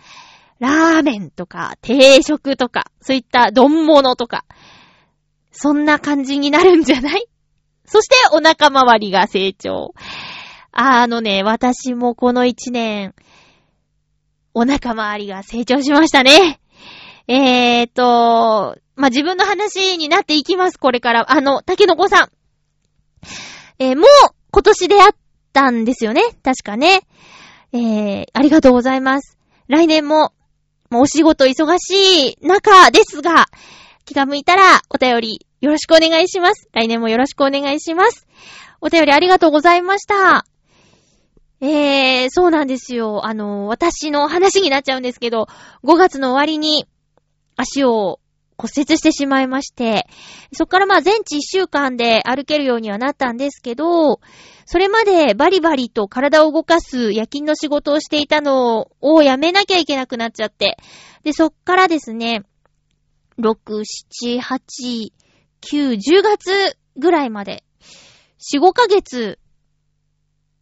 [0.59, 4.45] ラーメンとか、定食とか、そういった丼物とか、
[5.51, 7.27] そんな感じになるんじゃない？
[7.85, 9.93] そして、お腹周りが成長。
[10.71, 13.13] あのね、私もこの1年、
[14.53, 16.59] お腹周りが成長しましたね。
[17.27, 21.31] えーと、まあ、自分の話になっていきます、これから。
[21.31, 22.29] あの、竹の子さん。
[23.79, 24.05] えーもう、
[24.51, 25.09] 今年であっ
[25.53, 26.21] たんですよね。
[26.43, 27.01] 確かね。
[27.73, 29.37] えー、ありがとうございます。
[29.67, 30.31] 来年も、
[30.89, 33.47] もうお仕事忙しい中ですが、
[34.05, 36.69] 気が向いたらお便りよろしくお願いします。
[36.71, 38.25] 来年もよろしくお願いします。
[38.79, 40.45] お便りありがとうございました。
[41.59, 43.25] えー、そうなんですよ。
[43.25, 45.47] あの、私の話になっちゃうんですけど、
[45.83, 46.87] 5月の終わりに
[47.55, 48.19] 足を
[48.57, 50.07] 骨折してしまいまして、
[50.51, 54.19] そっからまあ全治1週間で歩けるようにはなったんですけど、
[54.65, 60.77] それまでバリバリと体を動かす夜勤の仕事をしていたのをやめなきゃいけなくなっちゃって、
[61.23, 62.43] で、そっからですね、
[63.39, 63.83] 6、
[64.23, 65.11] 7、8、
[65.61, 67.63] 9、10月ぐらいまで、
[68.53, 69.39] 4、5ヶ月、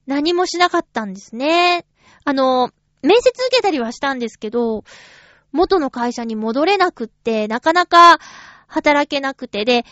[0.07, 1.85] 何もしなかったんですね。
[2.23, 4.83] あの、面接受けたりはしたんですけど、
[5.51, 8.19] 元の会社に戻れなくって、なかなか
[8.67, 9.85] 働けなくて、で、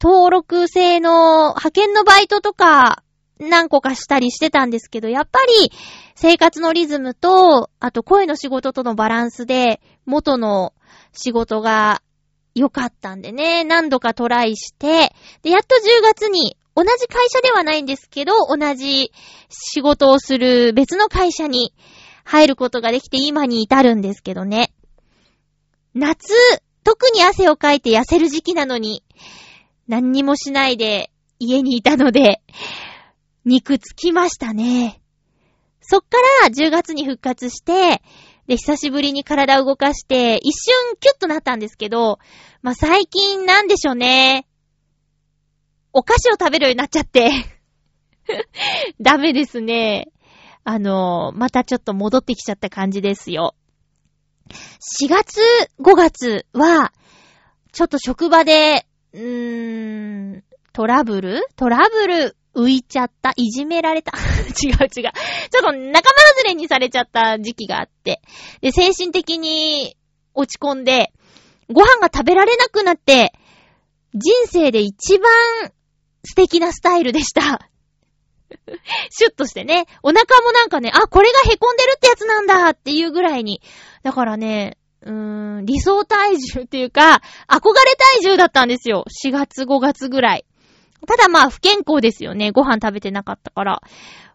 [0.00, 3.02] 登録制の派遣のバイトとか
[3.38, 5.72] 何個かしたりしてたんですけど、やっぱり
[6.14, 10.72] 生活のリズムと、あと声の仕事とのバランスで元の
[11.12, 12.02] 仕事が
[12.54, 19.12] 良かったんでね、何度かトライして、で、やっと10月に同じ会社ではないんですけど、同じ
[19.48, 21.74] 仕事をする別の会社に
[22.24, 24.72] 入ることができて今に至るんですけどね。
[25.94, 26.32] 夏、
[26.84, 29.04] 特に汗をかいて痩せる時期なのに、
[29.86, 32.40] 何にもしないで家にいたので、
[33.44, 35.02] 肉つきましたね。
[35.80, 38.02] そっから10月に復活して、
[38.46, 42.18] で、久しぶりに体を動かして、一瞬キュッとなったんですけど、
[42.62, 44.46] まあ、最近なんでしょうね。
[45.92, 47.30] お菓子を食べるようになっちゃって。
[49.00, 50.08] ダメですね。
[50.64, 53.54] あの、またちょっと戻ってきちゃった感じですよ。
[55.02, 55.40] 4月、
[55.80, 56.92] 5月は、
[57.72, 61.42] ちょっと職場で、うーん、トラブル？
[61.56, 62.36] トラブル？
[62.54, 63.32] 浮いちゃった？
[63.36, 64.12] いじめられた？
[64.62, 64.88] 違う違う。
[64.90, 65.12] ちょっ
[65.62, 68.20] と仲間外れにされちゃった時期があって。
[68.60, 69.96] で、精神的に
[70.34, 71.12] 落ち込んで、
[71.70, 73.32] ご飯が食べられなくなって、
[74.14, 75.72] 人生で一番
[76.24, 77.68] 素敵なスタイルでした。
[79.10, 79.86] シュッとしてね。
[80.02, 83.62] お腹もなんかね、あ、これが凹んでるってやつなんだっていうぐらいに。
[84.02, 89.04] だからね、うーん、理想体重っていうか、憧れ体重だったんですよ。
[89.24, 90.44] 4月、5月ぐらい。
[91.06, 92.52] ただまあ不健康ですよね。
[92.52, 93.82] ご飯食べてなかったから。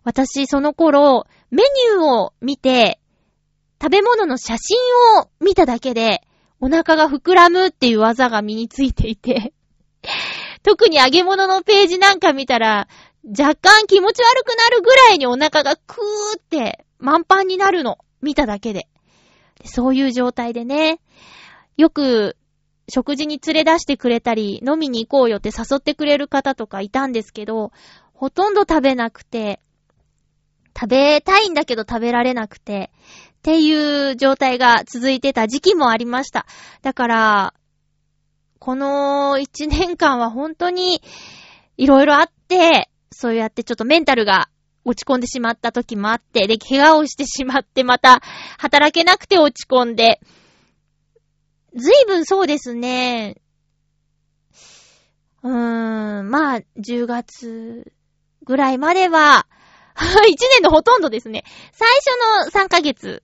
[0.03, 2.99] 私、その頃、メニューを見て、
[3.81, 4.77] 食べ物の写真
[5.19, 6.21] を見ただけで、
[6.59, 9.53] お腹が膨らむっていう技が身についていて、
[10.67, 12.89] 特に揚げ物のページなんか見たら、
[13.23, 17.99] 若干気持ち悪くなるぐらいにお腹がクーって満帆になるの。
[18.21, 18.89] 見ただけで。
[19.63, 20.99] そういう状態でね、
[21.77, 22.35] よく
[22.89, 27.71] 食事に連れ出してくれたり、飲みに行こうよって誘ってくれる方とかいたんですけど、
[28.13, 29.61] ほとんど食べなくて、
[30.77, 32.91] 食べたいんだけど食べられなくて、
[33.37, 36.45] っていう状態が続いてた時期もありました。
[36.81, 37.53] だから、
[38.59, 41.01] この一年間は本当に
[41.77, 44.49] いろいろあって、そうやってちょっとメンタルが
[44.85, 48.21] 落ち込んでしまった時もあって、で、怪我をしてしまってまた
[48.57, 50.19] 働けなくて落ち込んで、
[51.75, 53.41] ずいぶんそうですね。
[55.43, 57.91] うーん、まあ、10月
[58.43, 59.47] ぐらいまでは、
[59.95, 59.99] 1
[60.53, 61.43] 年のほとんどですね。
[61.71, 61.87] 最
[62.51, 63.23] 初の3ヶ月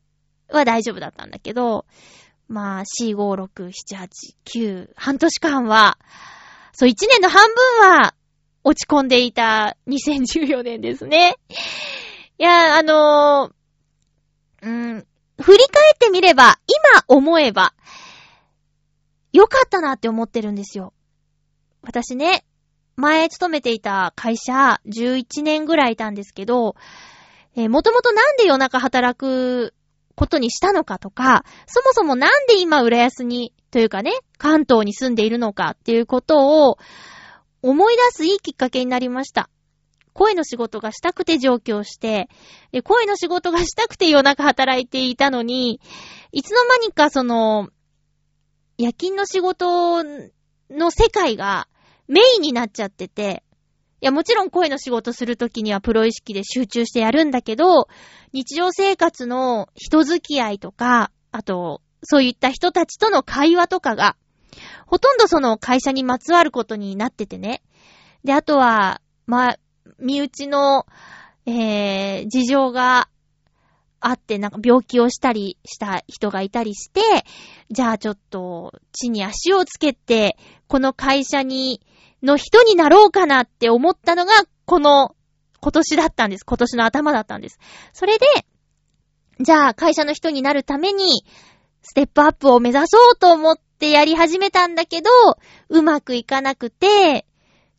[0.50, 1.86] は大丈夫だったんだけど、
[2.48, 4.10] まあ、4、5、6、7、8、
[4.46, 5.98] 9、半年間は、
[6.74, 8.16] そう、1年の半分は
[8.64, 11.36] 落ち込んでいた2014年ですね。
[12.38, 15.08] いや、あのー、うん、
[15.40, 17.74] 振り返ってみれば、今思えば、
[19.34, 20.94] 良かったなって思ってるんですよ。
[21.82, 22.46] 私ね、
[22.96, 26.76] 前勤めていた会社、11年ぐらいいたんですけど、
[27.56, 29.74] えー、もともとなんで夜中働く
[30.16, 36.78] ことにしたのかとか、そもそもなんで今浦安に、というかね、関東に住んでいるのかっていうことを
[37.62, 39.50] 思い出すいいきっかけになりました。
[40.14, 42.30] 声の仕事がしたくて上京して、
[42.84, 45.82] 声の仕事がしたくて夜中働いていたのに、
[46.32, 47.70] いつの間にかその、
[48.78, 50.04] 夜勤の仕事
[50.70, 51.68] の世界が
[52.08, 53.44] メインになっちゃってて、
[54.04, 57.88] いや、もちろん声の仕事するときにはプロ意識で集中してやるんだけど、
[58.34, 64.18] 日常生活の人付き合いとか、あと、そういった人たちとの会話とかが、
[64.88, 67.64] ほとんどその会社にまつわることになっててね。
[68.26, 69.56] で、あとは、まあ、
[70.00, 70.86] 身内の、
[71.46, 73.08] えー、事情が
[74.02, 77.00] あって、なんか病気をしたりした人がいたりして、
[77.72, 80.36] じゃあちょっと、地に足をつけて、
[80.68, 81.80] この会社に、
[82.24, 84.34] の人になろうかなって思ったのが、
[84.66, 85.16] この、
[85.62, 86.46] 今年だったんです。
[86.46, 87.60] 今年の頭だったんです。
[87.94, 88.26] それで、
[89.40, 91.26] じゃあ会社の人になるために、
[91.82, 95.10] ステップアップを目指そうと思ってやり始めたんだけど、
[95.70, 97.26] うまくいかなくて、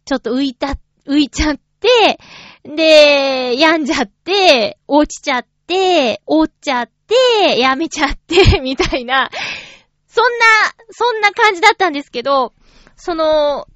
[0.05, 0.77] ちょっと浮いた、
[1.07, 2.19] 浮いちゃって、
[2.65, 9.31] で、病んじゃって、落ちちゃって、落ちちゃって、やめちゃって、 みたいな、
[10.07, 10.45] そんな、
[10.91, 12.53] そんな感じだったんですけど、
[12.97, 13.67] その、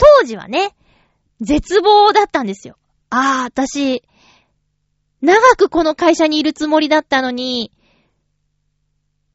[0.00, 0.74] 当時はね、
[1.42, 2.76] 絶望だったんですよ。
[3.10, 4.02] ああ、私、
[5.20, 7.70] 長くこの会社にいるつもりだったのに、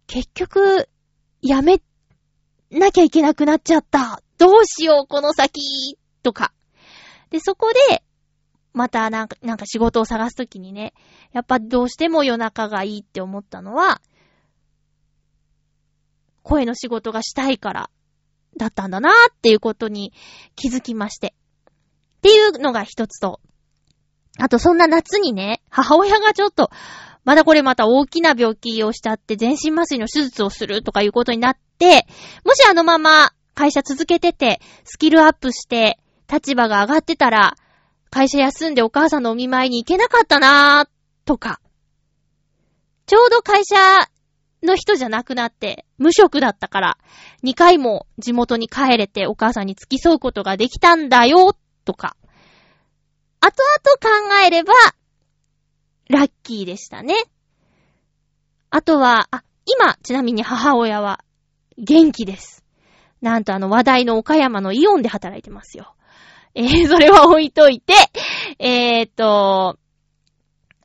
[0.07, 0.89] 結局、
[1.43, 1.81] 辞め
[2.71, 4.23] なきゃいけなくなっちゃった。
[4.39, 6.51] どうしよう、この先、とか。
[7.29, 8.03] で、そこで、
[8.73, 10.93] またなんか、なんか仕事を探すときにね、
[11.31, 14.01] やっぱどうしても夜中がいいって思ったのは、
[16.41, 17.89] 声の仕事がしたいから
[18.57, 20.13] だったんだなーっていうことに
[20.55, 21.33] 気づきまして。
[22.17, 23.39] っていうのが一つと、
[24.37, 26.71] あとそんな夏にね、母親がちょっと、
[27.23, 32.05] まだこれまた大きな病気をしちゃって全身麻酔の手術をするとかいうことになって、
[32.43, 35.99] もしあのまま会社続けてて、スキルアップして、
[36.31, 37.55] 立場が上がってたら、
[38.09, 41.59] 会社休んでお母さんのお見舞いに行けなかったなー、とか。
[43.07, 43.75] ちょうど会社
[44.65, 46.97] の人じゃなくなって、無職だったから、
[47.43, 51.55] 2回も地元に帰れてお母さんに付き添うことができたんだよ、
[51.85, 52.15] とか。
[53.39, 54.73] 後々考えれば、
[56.09, 57.15] ラッキーでしたね。
[58.69, 61.23] あとは、あ、今、ちなみに母親は、
[61.77, 62.63] 元気です。
[63.21, 65.95] なんとあの話題の岡山のイオンで働いてますよ。
[66.53, 67.93] えー、それは置いといて、
[68.59, 69.77] えーっと、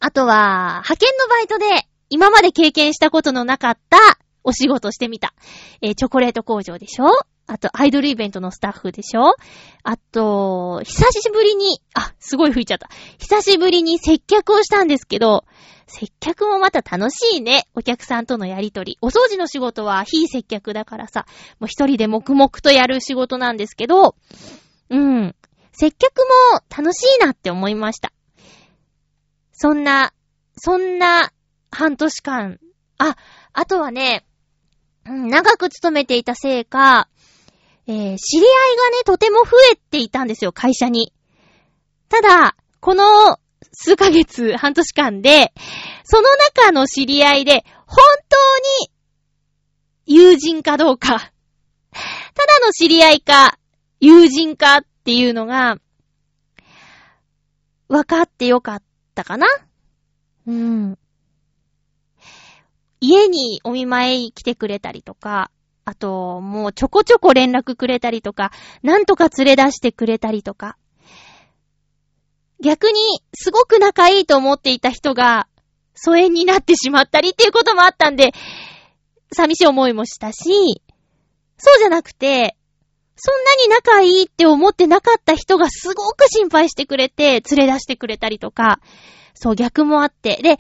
[0.01, 3.99] あとは、派遣のバイトで今まで経験したことのなかった
[4.45, 5.33] お仕事してみた。
[5.81, 7.07] えー、チョコレート工場でしょ？
[7.47, 9.35] あと、アイドルイベントのスタッフでしょ？
[9.83, 12.89] あと、久しぶりに、あ、すごい吹いちゃった。
[13.19, 15.45] 久しぶりに接客をしたんですけど、
[15.87, 17.65] 接客もまた楽しいね。
[17.75, 18.99] お客さんとのやりとり。
[19.01, 21.27] お掃除の仕事は非接客だからさ、
[21.59, 24.15] もう一人で黙々とやる仕事なんですけど、
[24.89, 25.35] うん。
[25.73, 26.19] 接客
[26.53, 28.13] も楽しいなって思いました。
[29.53, 30.13] そんな、
[30.57, 31.33] そんな
[31.71, 32.59] 半年間。
[32.99, 33.17] あ、
[33.53, 34.25] あとはね、
[35.05, 37.09] 長く勤めていたせいか、
[37.87, 41.13] えー、知り合いがね、とても増えていたんですよ、会社に。
[42.09, 43.39] ただ、この
[43.73, 45.53] 数ヶ月、半年間で、
[46.05, 47.99] その中の知り合いで、本
[48.29, 48.37] 当
[48.85, 48.91] に、
[50.07, 51.33] 友人かどうか、
[51.91, 53.59] ただの知り合いか、
[54.01, 55.77] 友人かっていうのが、
[57.89, 58.83] 分かってよかっ
[59.15, 59.47] たかな
[60.47, 60.99] うん。
[63.01, 65.51] 家にお見舞い来てくれたりとか、
[65.85, 70.77] あと、もうちょこちょこ連絡くれたりとか、なんとか連れ出してくれたりとか、
[72.63, 75.49] 逆に、すごく仲いいと思っていた人が、
[75.95, 78.33] 疎遠になってしまったりっていうこともあったんで、
[79.33, 80.83] 寂しい思いもしたし、
[81.57, 82.57] そうじゃなくて、
[83.17, 88.81] そんなに仲いいって思ってなかった人がすごく心配してくれて、連れ出してくれたりとか、
[89.35, 90.59] そう逆もあって、で、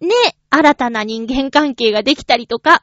[0.00, 0.10] ね、
[0.56, 2.82] 新たな人間関係ができたりとか、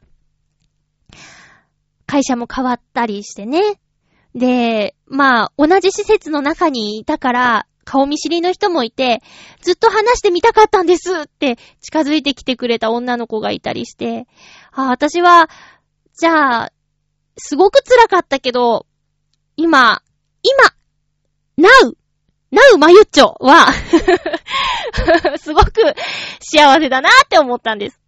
[2.06, 3.80] 会社も変わったりしてね。
[4.36, 9.24] で、まあ、同じ施設の中にいたから、顔見知りの人もいて、
[9.62, 14.28] ずっと話してみたかったんですって近づいてきてくれた女の子がいたりして、
[14.72, 15.50] あ、私は、
[16.16, 16.72] じゃあ、
[17.38, 18.86] すごく辛かったけど、
[19.58, 20.04] 今、
[20.44, 21.96] 今、now,
[22.52, 23.66] now まゆっちょは、
[25.38, 25.72] すごく
[26.40, 28.00] 幸せだなって思ったんです。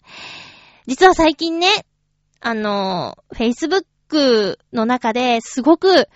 [0.88, 1.86] 実は最近ね、
[2.40, 6.08] あの、Facebook の中ですごく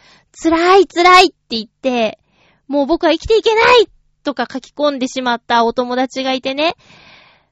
[0.42, 2.20] 辛い辛いって言って、
[2.68, 3.90] もう僕は生きていけない
[4.24, 6.76] とか書き込んでしまったお友達がいてね、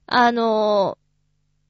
[0.05, 0.97] あの、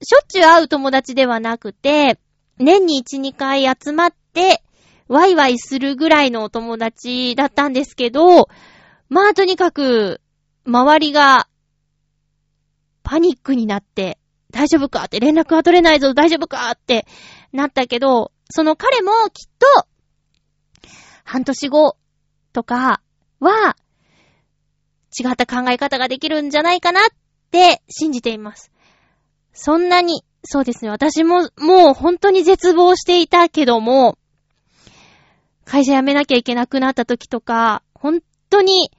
[0.02, 2.20] しょっちゅう会う友達ではなくて、
[2.60, 4.64] 年に1、2回集まって、
[5.08, 8.50] ワイワイするぐらいのお友達だったんですけど、
[9.10, 10.22] まあとにかく、
[10.68, 11.48] 周りが、
[13.02, 14.20] パニックになって、
[14.52, 17.08] 大丈夫かって連絡が取れないぞ、大丈夫かって
[17.54, 20.90] なったけど、その彼もきっと、
[21.24, 21.96] 半年後
[22.52, 23.02] とか
[23.40, 23.78] は、
[25.18, 27.04] 違った考え方ができるんじゃないかなっ
[27.50, 28.72] て信じています。
[29.54, 34.18] そんなに、そうですね、私ももう本当に絶望していたけども、
[35.64, 38.92] 会社辞めなきゃいけなくなった時とか、本当に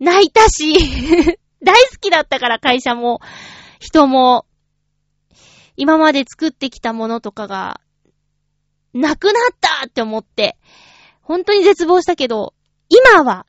[0.00, 0.74] 泣いたし、
[1.62, 3.20] 大好きだったから会社も、
[3.80, 4.46] 人も、
[5.76, 7.80] 今まで作ってきたものとかが、
[8.92, 10.56] なくなったって思って、
[11.22, 12.54] 本当に絶望したけど、
[12.88, 13.46] 今は、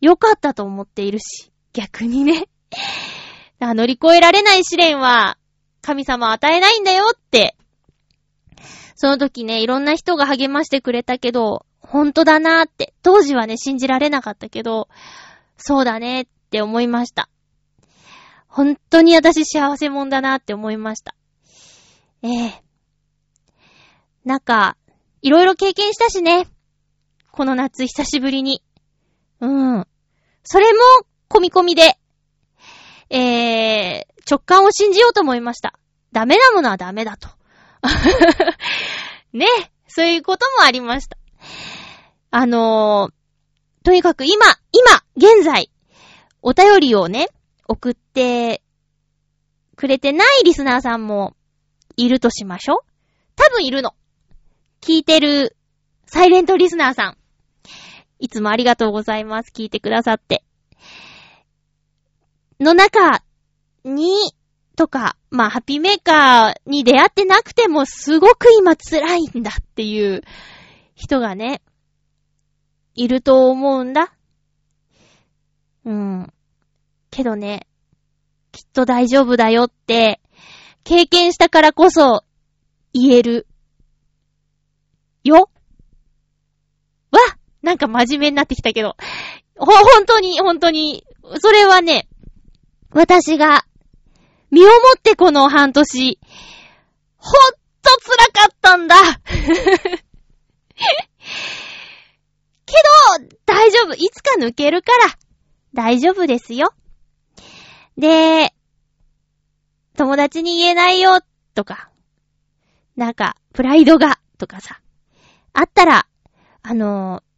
[0.00, 2.48] 良かったと思っているし、逆にね。
[3.60, 5.38] 乗り越えられない試練は、
[5.80, 7.56] 神様与えないんだよって。
[8.96, 12.94] その時ね、いろんな人が励ましてくれたけど、本当だなーって。
[13.02, 14.88] 当時はね、信じられなかったけど、
[15.58, 17.28] そうだねって思いました。
[18.48, 21.14] 本当に私幸せもんだなって思いました。
[22.22, 22.62] ええ
[24.24, 24.78] なんか、
[25.20, 26.46] いろいろ経験したしね。
[27.30, 28.62] この夏久しぶりに。
[29.40, 29.86] うん。
[30.44, 30.78] それも、
[31.28, 31.98] 込み込みで、
[33.10, 35.78] えー、直感を信じようと思いました。
[36.10, 37.28] ダメなものはダメだと。
[39.34, 39.46] ね。
[39.88, 41.18] そういうこともありました。
[42.34, 44.34] あのー、とにかく今、
[44.72, 45.70] 今、現在、
[46.40, 47.28] お便りをね、
[47.68, 48.62] 送って
[49.76, 51.36] くれてないリスナーさんも
[51.98, 52.84] いるとしましょ
[53.36, 53.94] 多分いるの。
[54.80, 55.58] 聞いてる
[56.06, 57.18] サイレントリスナーさん。
[58.18, 59.52] いつもありがとうございます。
[59.54, 60.42] 聞いてくださって。
[62.60, 63.22] の中
[63.84, 64.32] に、
[64.74, 70.22] とか、まあ、ハッピーメーカーに出会ってなくても、すごく今辛いんだっていう
[70.94, 71.60] 人がね、
[72.94, 74.12] いると思うんだ。
[75.84, 76.32] うん。
[77.10, 77.66] けどね、
[78.52, 80.20] きっと大丈夫だよって、
[80.84, 82.24] 経験したからこそ
[82.92, 83.46] 言える。
[85.24, 85.48] よ
[87.10, 87.20] わ
[87.62, 88.96] なんか真面目になってきたけど。
[89.56, 91.04] ほ、本当に、本当に、
[91.40, 92.08] それはね、
[92.90, 93.64] 私が、
[94.50, 96.18] 身をもってこの半年、
[97.16, 97.32] ほん
[97.82, 98.96] と辛かったんだ
[102.72, 102.76] け
[103.20, 103.94] ど、大丈夫。
[103.94, 105.18] いつか抜けるから、
[105.74, 106.74] 大丈夫ですよ。
[107.96, 108.52] で、
[109.96, 111.20] 友達に言えないよ、
[111.54, 111.90] とか、
[112.96, 114.80] なんか、プライドが、とかさ、
[115.52, 116.06] あったら、
[116.62, 117.32] あのー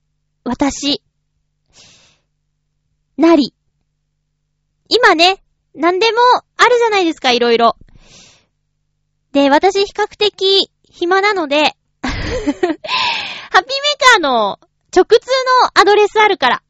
[0.46, 1.02] 私、
[3.16, 3.54] なり。
[4.88, 5.42] 今ね、
[5.74, 6.18] なんでも
[6.58, 7.76] あるじゃないですか、いろいろ。
[9.32, 11.56] で、私比較的暇なので、
[12.02, 12.80] ハッピーメー
[14.12, 14.60] カーの
[14.94, 15.28] 直通
[15.64, 16.62] のアドレスあるから、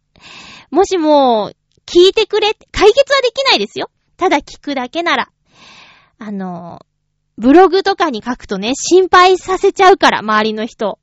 [0.70, 1.53] もしも
[1.87, 3.91] 聞いてくれ、解決はできないですよ。
[4.16, 5.29] ただ聞くだけなら。
[6.18, 6.81] あの、
[7.37, 10.99] ブログとかに書くとね、心配させちゃうから、周りの人。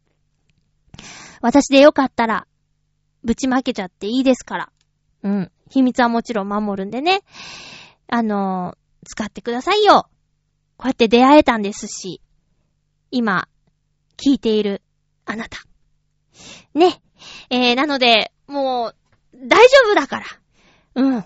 [1.41, 2.47] 私でよかったら、
[3.23, 4.71] ぶちまけちゃっていいですから。
[5.23, 5.51] うん。
[5.69, 7.21] 秘密はもちろん守るんでね。
[8.07, 10.09] あの使ってくださいよ。
[10.77, 12.21] こうやって出会えたんですし。
[13.09, 13.47] 今、
[14.17, 14.81] 聞いている
[15.25, 15.59] あなた。
[16.73, 17.01] ね。
[17.49, 18.95] えー、なので、もう、
[19.35, 20.25] 大丈夫だから。
[20.95, 21.13] うん。
[21.13, 21.25] 今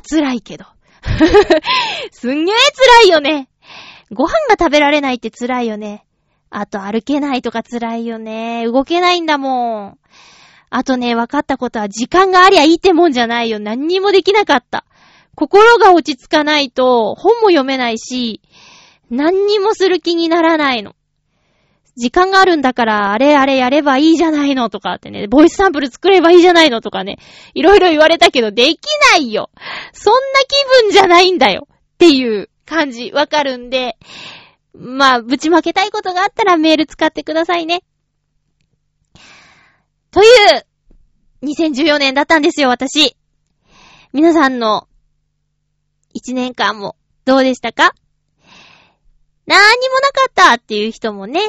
[0.00, 0.64] 辛いけど。
[2.10, 3.48] すんげー辛いよね。
[4.12, 6.04] ご飯が食べられないって辛いよね。
[6.50, 8.66] あと歩けないとか辛いよね。
[8.66, 9.98] 動けないんだもん。
[10.70, 13.58] あとね、分かったことは時間がありゃいいってもんじゃないよ。
[13.58, 14.84] 何にもできなかった。
[15.34, 18.40] 心が落ち着かないと本も読めないし、
[19.10, 20.94] 何にもする気にならないの。
[21.96, 27.18] 時間があるんだから、あれあれやればいいじゃないのとかってね、ボイスサンプル作ればいいじゃないのとかね、
[27.54, 28.78] いろいろ言われたけど、でき
[29.12, 29.50] ないよ
[29.92, 33.96] そんな気分じゃないんだよっていう感じ、わかるんで、
[34.74, 37.82] まあ、ぶちまけたいことがあったらメール使ってくださいね。
[40.10, 40.66] という、
[41.42, 43.16] 2014年だったんですよ、私。
[44.12, 44.86] 皆さんの、
[46.14, 47.94] 1年間も、どうでしたか？
[49.46, 51.40] なんにもなかったっていう人もね、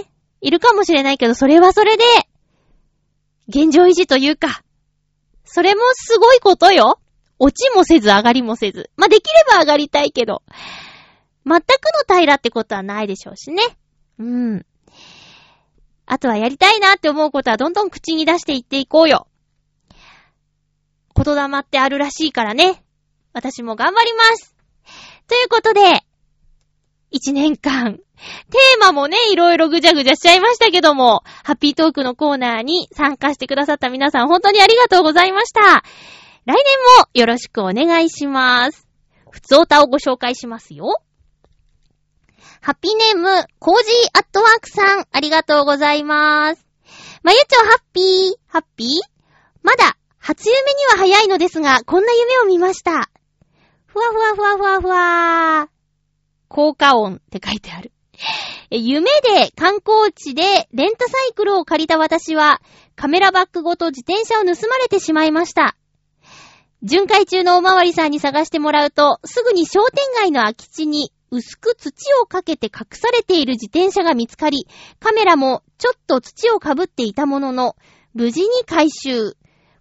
[0.41, 2.03] いるかもしれないけど、それはそれで、
[3.47, 4.61] 現状維持というか、
[5.45, 6.99] それもすごいことよ。
[7.39, 8.89] 落ちもせず上がりもせず。
[8.97, 10.41] まあ、できれば上がりたいけど、
[11.45, 11.63] 全く
[12.09, 13.63] の平らってことはないでしょうしね。
[14.19, 14.65] うん。
[16.05, 19.27] あとはやりたいなって思うことはどんどん口に出していっていこうよ。
[21.15, 22.83] 言霊ってあるらしいからね。
[23.33, 24.55] 私も頑張ります。
[25.27, 26.06] ということで、
[27.09, 35.61] 一年間、テーマもね、いろいろぐじゃぐじゃしちゃいましたけども、ハッピートークのコーナーに参加してくださった皆さん、本当にありがとうございました。
[35.61, 35.83] 来
[36.45, 36.55] 年
[36.99, 38.87] もよろしくお願いします。
[39.29, 41.01] ふつおたをご紹介しますよ。
[42.61, 46.65] ハッピーネーム、コージーアットワークさん、ありがとうございます。
[47.23, 48.87] まゆちょハッピー、ハッピー？
[49.63, 53.09] まだ、初夢には早いのですが、こんな夢を見ました。
[53.85, 55.76] ふわふわふわふわふわ
[56.47, 57.91] 効果音って書いてある。
[58.69, 62.61] 夢で観光地でレンタサイクルを借りた私は、
[62.95, 65.75] カメラバッグごと自転車を盗まれてしまいました。
[66.83, 71.91] 巡回中のおまわりさんに探してもらうと、すぐに商店街の空き地に薄く土
[72.21, 74.67] をかけて隠されている自転車が見つかり、
[74.99, 77.75] カメラもちょっと土をかぶっていたものの、
[78.13, 79.35] 無事に回収。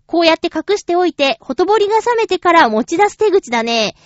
[0.06, 3.96] こうやって隠しておいて、ほとぼりが冷めてから持ち出す手口だね。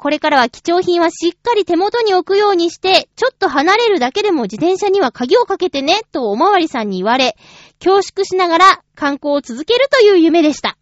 [0.00, 7.36] これからは貴重品はしっかり手元に置くようにして、ちょっと離れるだけでも自転車には鍵をかけてね、とおまわりさんに言われ、
[7.84, 10.78] 恐縮しながら観光を続けるという夢でした。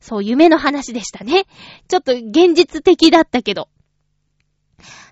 [0.00, 1.46] そう、夢の話でしたね。
[1.86, 3.68] ちょっと現実的だったけど。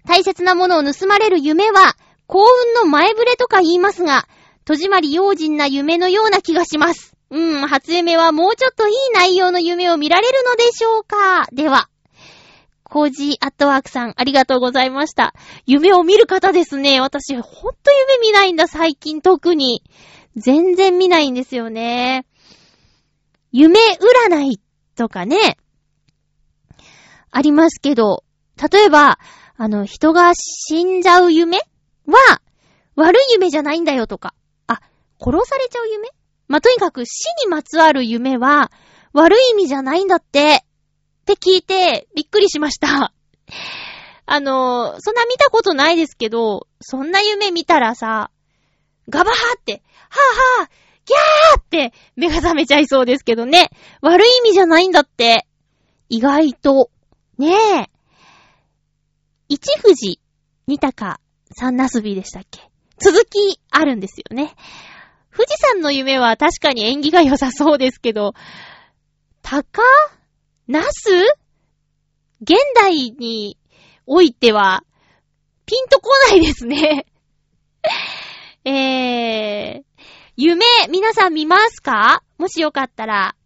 [0.05, 1.95] 大切なものを盗まれる夢は、
[2.27, 4.27] 幸運の前触れとか言いますが、
[4.65, 7.15] 戸締まり用心な夢のような気がします。
[7.31, 11.47] うん、初夢はもうちょっといい内容の夢を見られるのでしょうか？
[11.53, 11.89] では、
[12.89, 15.35] コージーアットワークさん、ありがとうございました。
[15.67, 17.01] 夢を見る方ですね。
[17.01, 19.83] 私、ほんと夢見ないんだ、最近特に。
[20.37, 22.27] 全然見ないんですよね。
[23.53, 24.61] 夢占い
[24.97, 25.57] とかね、
[27.31, 28.23] ありますけど、
[28.71, 29.19] 例えば、
[29.57, 31.59] あの、人が死んじゃう夢
[32.07, 32.43] は、
[32.97, 34.35] 悪い夢じゃないんだよとか、
[34.67, 34.81] あ、
[35.19, 36.09] 殺されちゃう夢？
[36.49, 38.71] ま、とにかく死にまつわる夢は、
[39.15, 40.66] 悪い意味じゃないんだって、
[41.33, 43.13] って聞いて、びっくりしました。
[44.27, 48.31] あの、そんな見たことないですけど、そんな夢見たらさ、
[49.09, 50.71] ガバハって、はぁはぁ、
[51.05, 53.71] ギャーって目が覚めちゃいそうですけどね。
[54.03, 55.47] 悪い意味じゃないんだって。
[56.09, 56.91] 意外と。
[57.39, 57.91] ねえ。
[59.49, 60.21] 一富士、
[60.67, 61.21] 二鷹、
[61.57, 62.71] 三なすびでしたっけ？
[62.99, 64.55] 続きあるんですよね。
[65.33, 68.33] 富士山の夢は確かに縁起が良さそうですけど、
[69.43, 69.83] 鷹
[70.69, 71.11] ナス？
[72.41, 73.57] 現代に
[74.05, 74.83] おいては、
[75.65, 77.07] ピンとこないですね。
[78.65, 79.85] えー、
[80.37, 82.25] 夢、皆さん見ますか？
[82.37, 83.37] もしよかったら、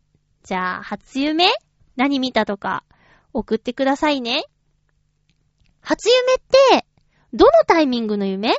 [0.44, 1.50] じゃあ、初夢？
[1.94, 2.84] 何見たとか、
[3.34, 4.44] 送ってくださいね。
[5.82, 6.86] 初夢って、
[7.34, 8.56] どのタイミングの夢？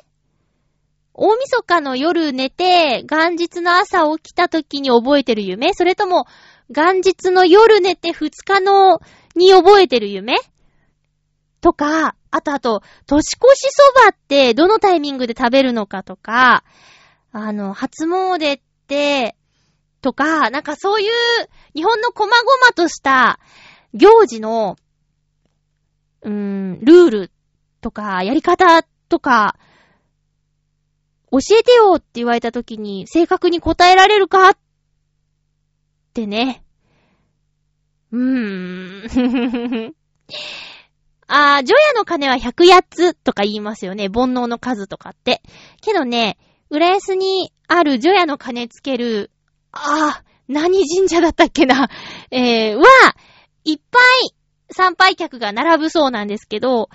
[1.15, 5.73] 大晦日の夜寝て、元日の朝起きた時に覚えてる夢？
[5.73, 6.27] それとも、
[6.71, 9.01] 元日の夜寝て二日の
[9.35, 10.35] に覚えてる夢？
[11.61, 16.63] とか、あとあと、年越しそばってどのタイミングで食べるのかとか、
[17.31, 19.35] あの、初詣って、
[20.01, 21.11] とか、なんかそういう
[21.75, 22.37] 日本の細々
[22.73, 23.39] とした
[23.93, 24.75] 行事の、
[26.23, 27.31] うーん、ルール
[27.81, 29.55] とか、やり方とか、
[31.31, 34.57] 教えてよって言われた時に正確に答えられるかっ
[36.11, 36.63] ってね。
[38.11, 39.95] うーん。
[41.27, 44.09] あー、除夜の鐘は108つとか言いますよね。
[44.09, 45.41] 煩悩の数とかって。
[45.81, 46.37] けどね、
[46.69, 49.31] 浦安にある除夜の鐘つける、
[49.71, 51.89] あー、何神社だったっけな、
[52.31, 52.83] えー、は、
[53.63, 54.35] いっぱい
[54.73, 56.89] 参拝客が並ぶそうなんですけど、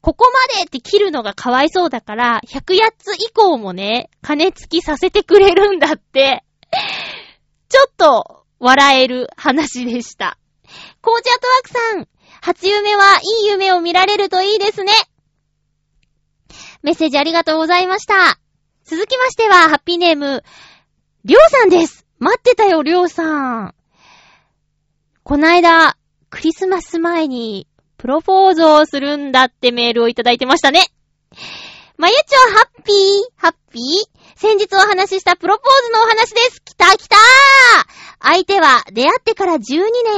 [0.00, 6.44] ここまでって切るのがかわいそうだから、108つ以降もね、鐘付きさせてくれるんだって。
[7.68, 10.38] ちょっと、笑える話でした。
[11.00, 12.08] コーチアートワークさん、
[12.40, 14.92] 初夢はいい夢を見られるといいですね。
[16.82, 18.38] メッセージありがとうございました。
[18.84, 20.44] 続きましては、ハッピーネーム、
[21.24, 22.06] りょうさんです。
[22.20, 23.74] 待ってたよ、りょうさん。
[25.24, 25.96] こないだ、
[26.30, 27.66] クリスマス前に、
[27.98, 30.86] プロポーズをするんだってメールをいただいてましたね。
[31.96, 32.96] まゆちょ、ハッピー、
[33.36, 34.38] ハッピー。
[34.38, 36.62] 先日お話ししたプロポーズのお話です。
[36.62, 39.60] きたきたー相手は出会ってから12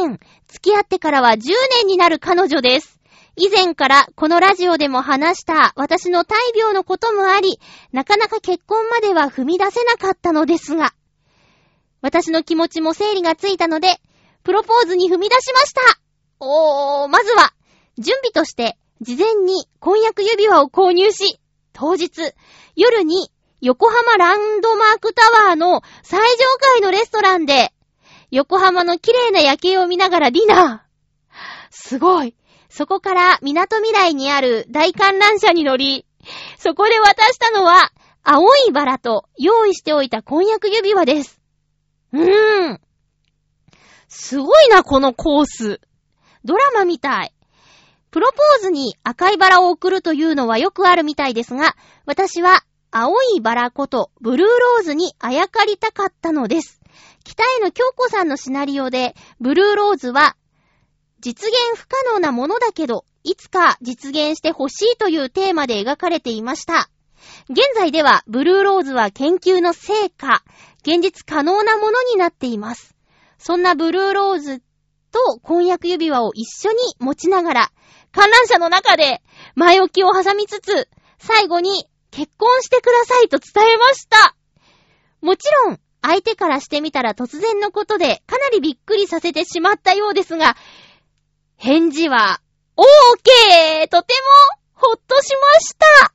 [0.02, 1.38] 年、付き合ってからは10
[1.78, 3.00] 年になる彼女です。
[3.36, 7.58] 以前からこのラジオでも話した私の大病のこともあり、
[7.92, 10.94] なかなか結婚までは踏み出せなかったのですが、
[12.02, 13.88] 私の気持ちも整理がついたので、
[14.42, 15.80] プロポーズに踏み出しました
[16.40, 17.54] おー、まずは、
[17.96, 21.40] 準備として、事前に婚約指輪を購入し、
[21.72, 22.10] 当日、
[22.76, 23.30] 夜に
[23.62, 26.26] 横浜ランドマークタワーの最上
[26.60, 27.73] 階のレストランで、
[28.34, 31.36] 横浜の綺麗な夜景を見ながらディナー。
[31.70, 32.34] すごい。
[32.68, 36.04] そこから港未来にある大観覧車に乗り、
[36.58, 37.92] そこで渡したのは、
[38.24, 41.40] 青いバラと用意しておいた婚約指輪です。
[42.12, 42.80] うーん。
[44.08, 45.80] すごいな、このコース。
[46.44, 47.32] ドラマみたい。
[48.10, 56.80] プロポーズに赤いバラを送るというのはよくあるみたいですが、私は青いバラことブルーローズにあやかりたかったのです。
[57.24, 60.36] 北への京子さんのシナリオで、ブルーローズは
[61.20, 66.90] 実現不可能なものだけど、いつか実現してほしいというテーマで描かれていました。
[67.48, 70.44] 現在では、ブルーローズは研究の成果、
[70.82, 72.94] 現実可能なものになっています。
[73.38, 74.62] そんなブルーローズ
[75.10, 77.72] と婚約指輪を一緒に持ちながら、
[78.12, 79.22] 観覧車の中で
[79.54, 84.36] 前置きを挟みつつ、最後に結婚してくださいと伝えました。
[85.22, 90.54] もちろん、相手からしてみたら突然のことでかなりびっくりさせてしまったようですが、
[91.56, 92.42] 返事は、
[92.76, 92.86] オー
[93.22, 96.12] ケーとても、ほっとしました。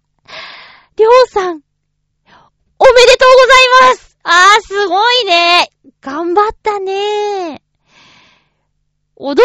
[0.95, 1.61] りょうさん、
[2.77, 4.17] おめでとうございます。
[4.21, 5.71] あー、すごいね。
[6.01, 7.63] 頑張ったね。
[9.17, 9.37] 驚い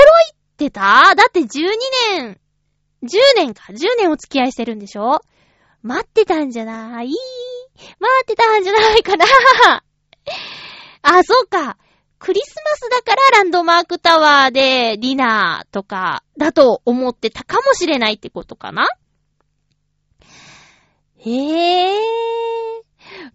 [0.59, 1.15] てた？
[1.17, 1.47] だって12
[2.19, 2.39] 年、
[3.03, 5.21] 10年か、10年お付き合いしてるんでしょ？
[5.83, 7.09] 待ってたんじゃない？
[7.09, 9.25] 待ってたんじゃないかな。
[11.03, 11.77] あ、そうか。
[12.19, 18.89] クリスマスだからランドマークタワーでディナーとかだと思ってたかもしれないってことかな？
[21.19, 22.01] へえ。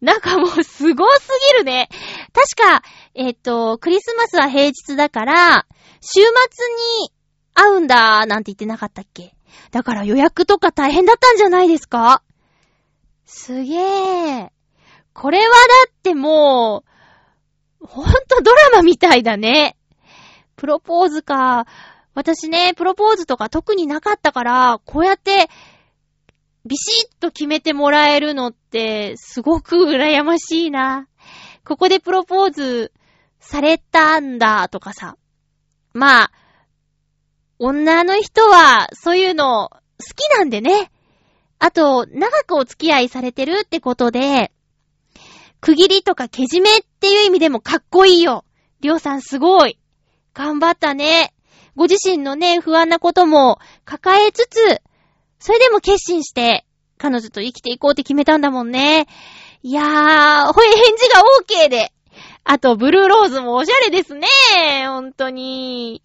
[0.01, 1.89] なんかもうすごすぎるね。
[2.33, 2.83] 確か、
[3.13, 5.65] えっ、と、クリスマスは平日だから、
[6.01, 6.23] 週末
[7.03, 7.11] に
[7.53, 9.35] 会うんだなんて言ってなかったっけ？
[9.71, 12.23] だから予約とか大変だったんじゃないですか？
[13.25, 14.51] すげえ。
[15.19, 15.53] これはだ
[15.89, 16.85] っても
[17.81, 19.75] う、ほんとドラマみたいだね。
[20.55, 21.67] プロポーズか。
[22.13, 25.49] 私ね、プロポーズとか特になかったから、こうやって、
[26.65, 31.09] ビシッと決めてもらえるのって、すごく羨ましいな。
[31.65, 32.93] ここでプロポーズ
[33.41, 35.17] されたんだとかさ。
[35.91, 36.31] まあ、
[37.57, 39.79] 女の人はそういうの好
[40.15, 40.91] きなんでね。
[41.59, 44.53] あと、長くお付き合いされてるってことで、
[45.61, 48.45] 区切りとかけじめっていう意味でもかっこいいよ。
[48.81, 49.77] りょうさんすごい。
[50.33, 51.33] 頑張ったね。
[51.75, 54.81] ご自身のね、不安なことも抱えつつ、
[55.39, 56.65] それでも決心して、
[56.97, 59.07] 彼女と生きていこうって決めたんだもんね。
[59.61, 61.93] いやー、ほえ、返事が OK で。
[62.43, 64.27] あと、ブルーローズもおしゃれですね。
[64.87, 66.01] ほんとに。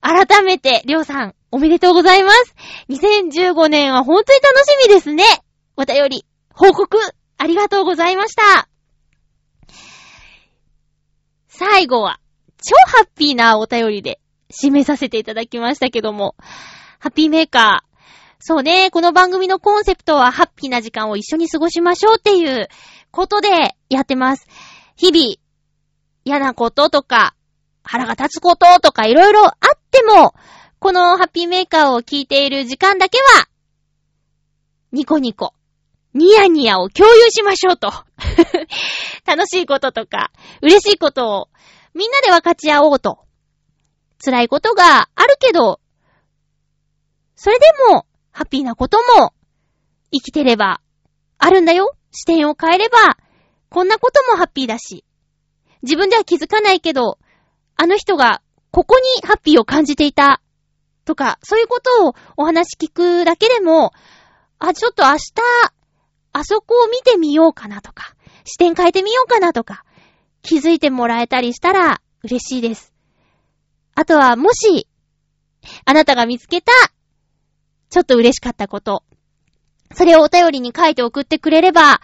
[0.00, 2.54] 改めて、りょうさん、おめでとうございます。
[2.88, 5.24] 2015年は本当に楽しみですね。
[5.76, 6.98] お便り、報告、
[7.38, 8.68] ありがとうございました。
[11.48, 12.20] 最後は、
[12.58, 14.20] 超ハッピーなお便りで
[14.50, 16.34] 締めさせていただきましたけども、
[16.98, 17.96] ハッピーメーカー。
[18.38, 22.68] そうね、この番組のコンセプトはハッピーな時間を一緒に過ごしましょうっていう
[23.10, 23.48] ことで
[23.88, 24.46] やってます。
[24.96, 25.36] 日々、
[26.24, 27.34] 嫌なこととか、
[27.82, 30.34] 腹が立つこととかいろいろあっても、
[30.78, 33.48] このハッピーメーカーを聞いている時間だけは、
[34.92, 35.54] ニコニコ、
[36.16, 37.92] ニヤニヤを共有しましょうと。
[39.26, 41.48] 楽しいこととか、嬉しいことを
[41.94, 43.18] みんなで分かち合おうと。
[44.24, 45.78] 辛いことがあるけど、
[47.34, 49.34] それでも、ハッピーなことも、
[50.10, 50.80] 生きてれば、
[51.36, 51.94] あるんだよ。
[52.12, 53.18] 視点を変えれば、
[53.68, 55.04] こんなこともハッピーだし。
[55.82, 57.18] 自分では気づかないけど、
[57.76, 58.40] あの人が、
[58.70, 60.40] ここにハッピーを感じていた。
[61.04, 63.92] とか、そういうことをお話聞くだけでも、
[64.58, 65.75] あ、ちょっと明日、
[66.36, 68.14] あそこを見てみようかなとか、
[68.44, 69.84] 視点変えてみようかなとか、
[70.42, 72.92] 気づいてもらえたりしたら嬉しいです。
[73.94, 74.86] あとは、もし、
[75.86, 76.72] あなたが見つけた、
[77.88, 79.02] ちょっと嬉しかったこと、
[79.94, 82.02] それをお便りに書いて送ってくれれば、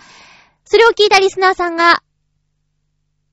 [0.65, 2.03] それを聞いたリスナーさんが、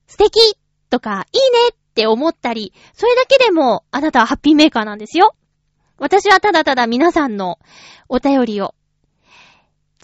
[0.05, 0.57] 素敵
[0.89, 5.33] とか、いいねって思ったり、それだけでも、あなたはハッピーメーカーなんですよ。
[5.97, 7.57] 私はただただ皆さんの
[8.09, 8.75] お便りを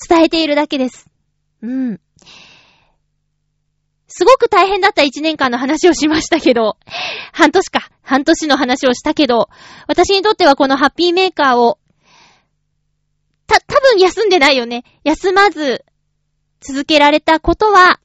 [0.08, 1.08] 伝えているだけです。
[1.62, 2.00] うん。
[4.08, 6.78] すごく大変だった一年間の話をしましたけど、
[7.34, 7.89] 半年か。
[8.02, 9.50] 半年の話をしたけど、
[9.88, 11.80] 私にとってはこのハッピーメーカーを、
[13.48, 14.84] た、多分休んでないよね。
[15.04, 15.84] 休まず、
[16.62, 18.00] 続けられたことは、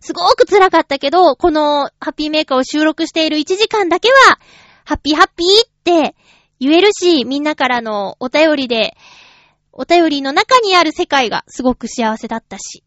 [0.00, 4.38] すごく辛かったけど、このハッピーメーカーを収録している1時間だけは、
[4.84, 6.16] ハッピーハッピーって
[6.60, 8.96] 言えるし、みんなからのお便りで、
[9.72, 12.84] お便りの中にある世界がすごく幸せだったし、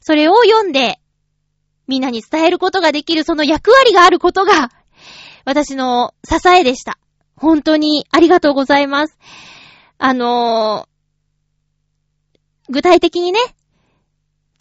[0.00, 1.00] それを読んで、
[1.88, 4.70] みんなに伝えることができるその役割があることが、
[5.44, 6.98] 私の支えでした。
[7.36, 9.18] 本当にありがとうございます。
[9.98, 13.38] あのー、具体的にね、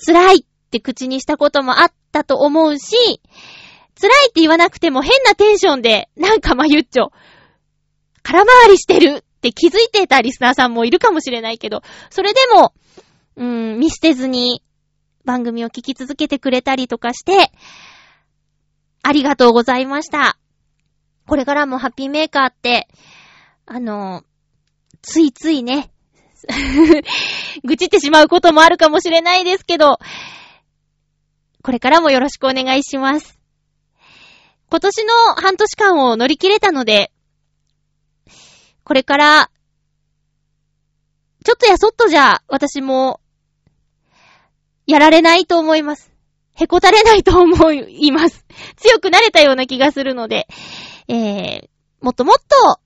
[0.05, 3.21] 辛いって口にしたこともあったと思うし、
[3.99, 7.11] 辛いって言わなくても変なテンションで、なんかまゆっちょ、
[8.23, 12.73] 空回りしてるって気づいてたリスナーさんもいるかもしれないけど、それでも、
[13.35, 14.63] うん、見捨てずに
[15.23, 17.51] 番組を聞き続けてくれたりとかして、
[19.03, 20.37] ありがとうございました。
[21.27, 22.87] これからもハッピーメーカーって、
[23.67, 24.23] あの、
[25.01, 25.91] ついついね、
[27.63, 29.99] 愚痴ってしまうこともあるかもしれないですけど、
[31.63, 33.39] これからもよろしくお願いします。
[34.69, 37.11] 今年の半年間を乗り切れたので、
[38.86, 39.49] これから、
[41.43, 43.19] ちょっとやそっとじゃ、私も、
[44.86, 46.13] やられないと思います。
[46.53, 48.45] へこたれないと思います。
[48.77, 50.47] 強くなれたような気がするので、
[51.07, 51.69] えー、
[51.99, 52.79] もっともっと、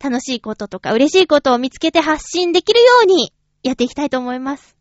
[0.00, 4.76] 楽しいこととか嬉しいことを見つけて発信できるように、やっていきたいと思います。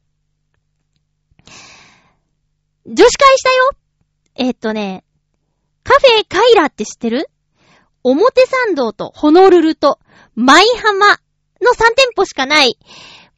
[2.87, 3.71] 女子会したよ
[4.37, 5.03] えーっとね、
[5.83, 7.29] カフェカイラって知ってる？
[8.03, 9.99] 表参道とホノルルと
[10.35, 11.15] 舞浜の
[11.73, 12.77] 3店舗しかない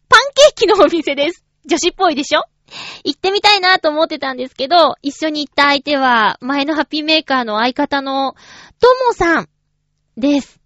[0.09, 1.43] パンケーキのお店です。
[1.65, 2.43] 女子っぽいでしょ？
[3.03, 8.33] 行ってみたいなと思ってたんですけど、一緒に行った相手は前のハッピーメーカーの相方の
[8.79, 9.49] ともさん
[10.17, 10.59] です。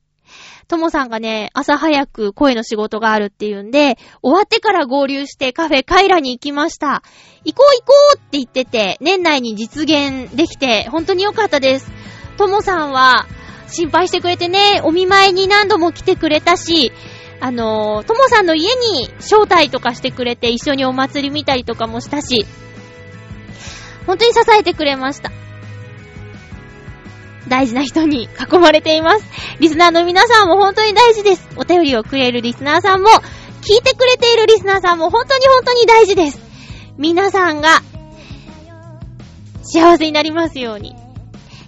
[0.68, 7.04] ともさんがね、朝早く声の仕事があるっていうんで、終わってから合流してカフェカイラに行きました。
[7.46, 11.90] 行こう行こうって言ってて、年内に実現できて、本当に良かったです。
[12.38, 13.26] ともさんは、
[13.70, 16.92] 心配してくれてね、お見舞いに何度も来てくれたし、
[17.40, 22.46] あの、ともさんの家に招待とかしてくれて、一緒にお祭り見たりとかもしたし、
[24.06, 25.32] 本当に支えてくれました。
[27.48, 29.26] 大事な人に囲まれています。
[29.60, 31.48] リスナーの皆さんも本当に大事です。
[31.56, 33.10] お便りをくれるリスナーさんも、
[33.62, 36.40] 聞いてくれているリスナーさんも本当に本当に大事です。
[36.98, 37.82] 皆さんが、
[39.64, 40.96] 幸せになりますように。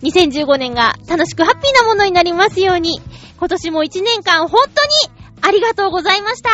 [0.04, 3.02] 2015年が楽しくハッピーなものになりますように。
[3.38, 6.50] 今年も1年間本当にありがとうございました。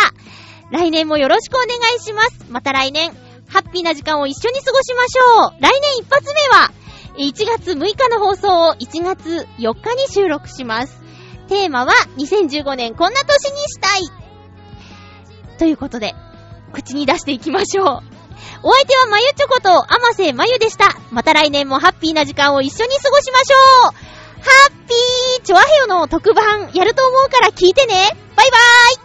[0.72, 2.46] 来年もよろしくお願いします。
[2.50, 3.12] また来年、
[3.48, 5.62] ハッピーな時間を一緒に過ごしましょう。
[5.62, 6.72] 来年一発目は、
[7.18, 11.02] 1月6日の放送を1月4日に収録します。
[11.48, 14.02] テーマは2015年こんな年にしたい。
[15.60, 16.16] ということで、
[16.74, 18.15] 口に出していきましょう。
[18.64, 20.96] お相手はまゆちょこと、あませまゆでした。
[21.12, 24.16] また来年もハッピーな時間を一緒に過ごしましょう。
[24.46, 28.16] ハッピーチョアヘヨの特番やると思うから聞いてね。
[28.36, 29.05] バイバーイ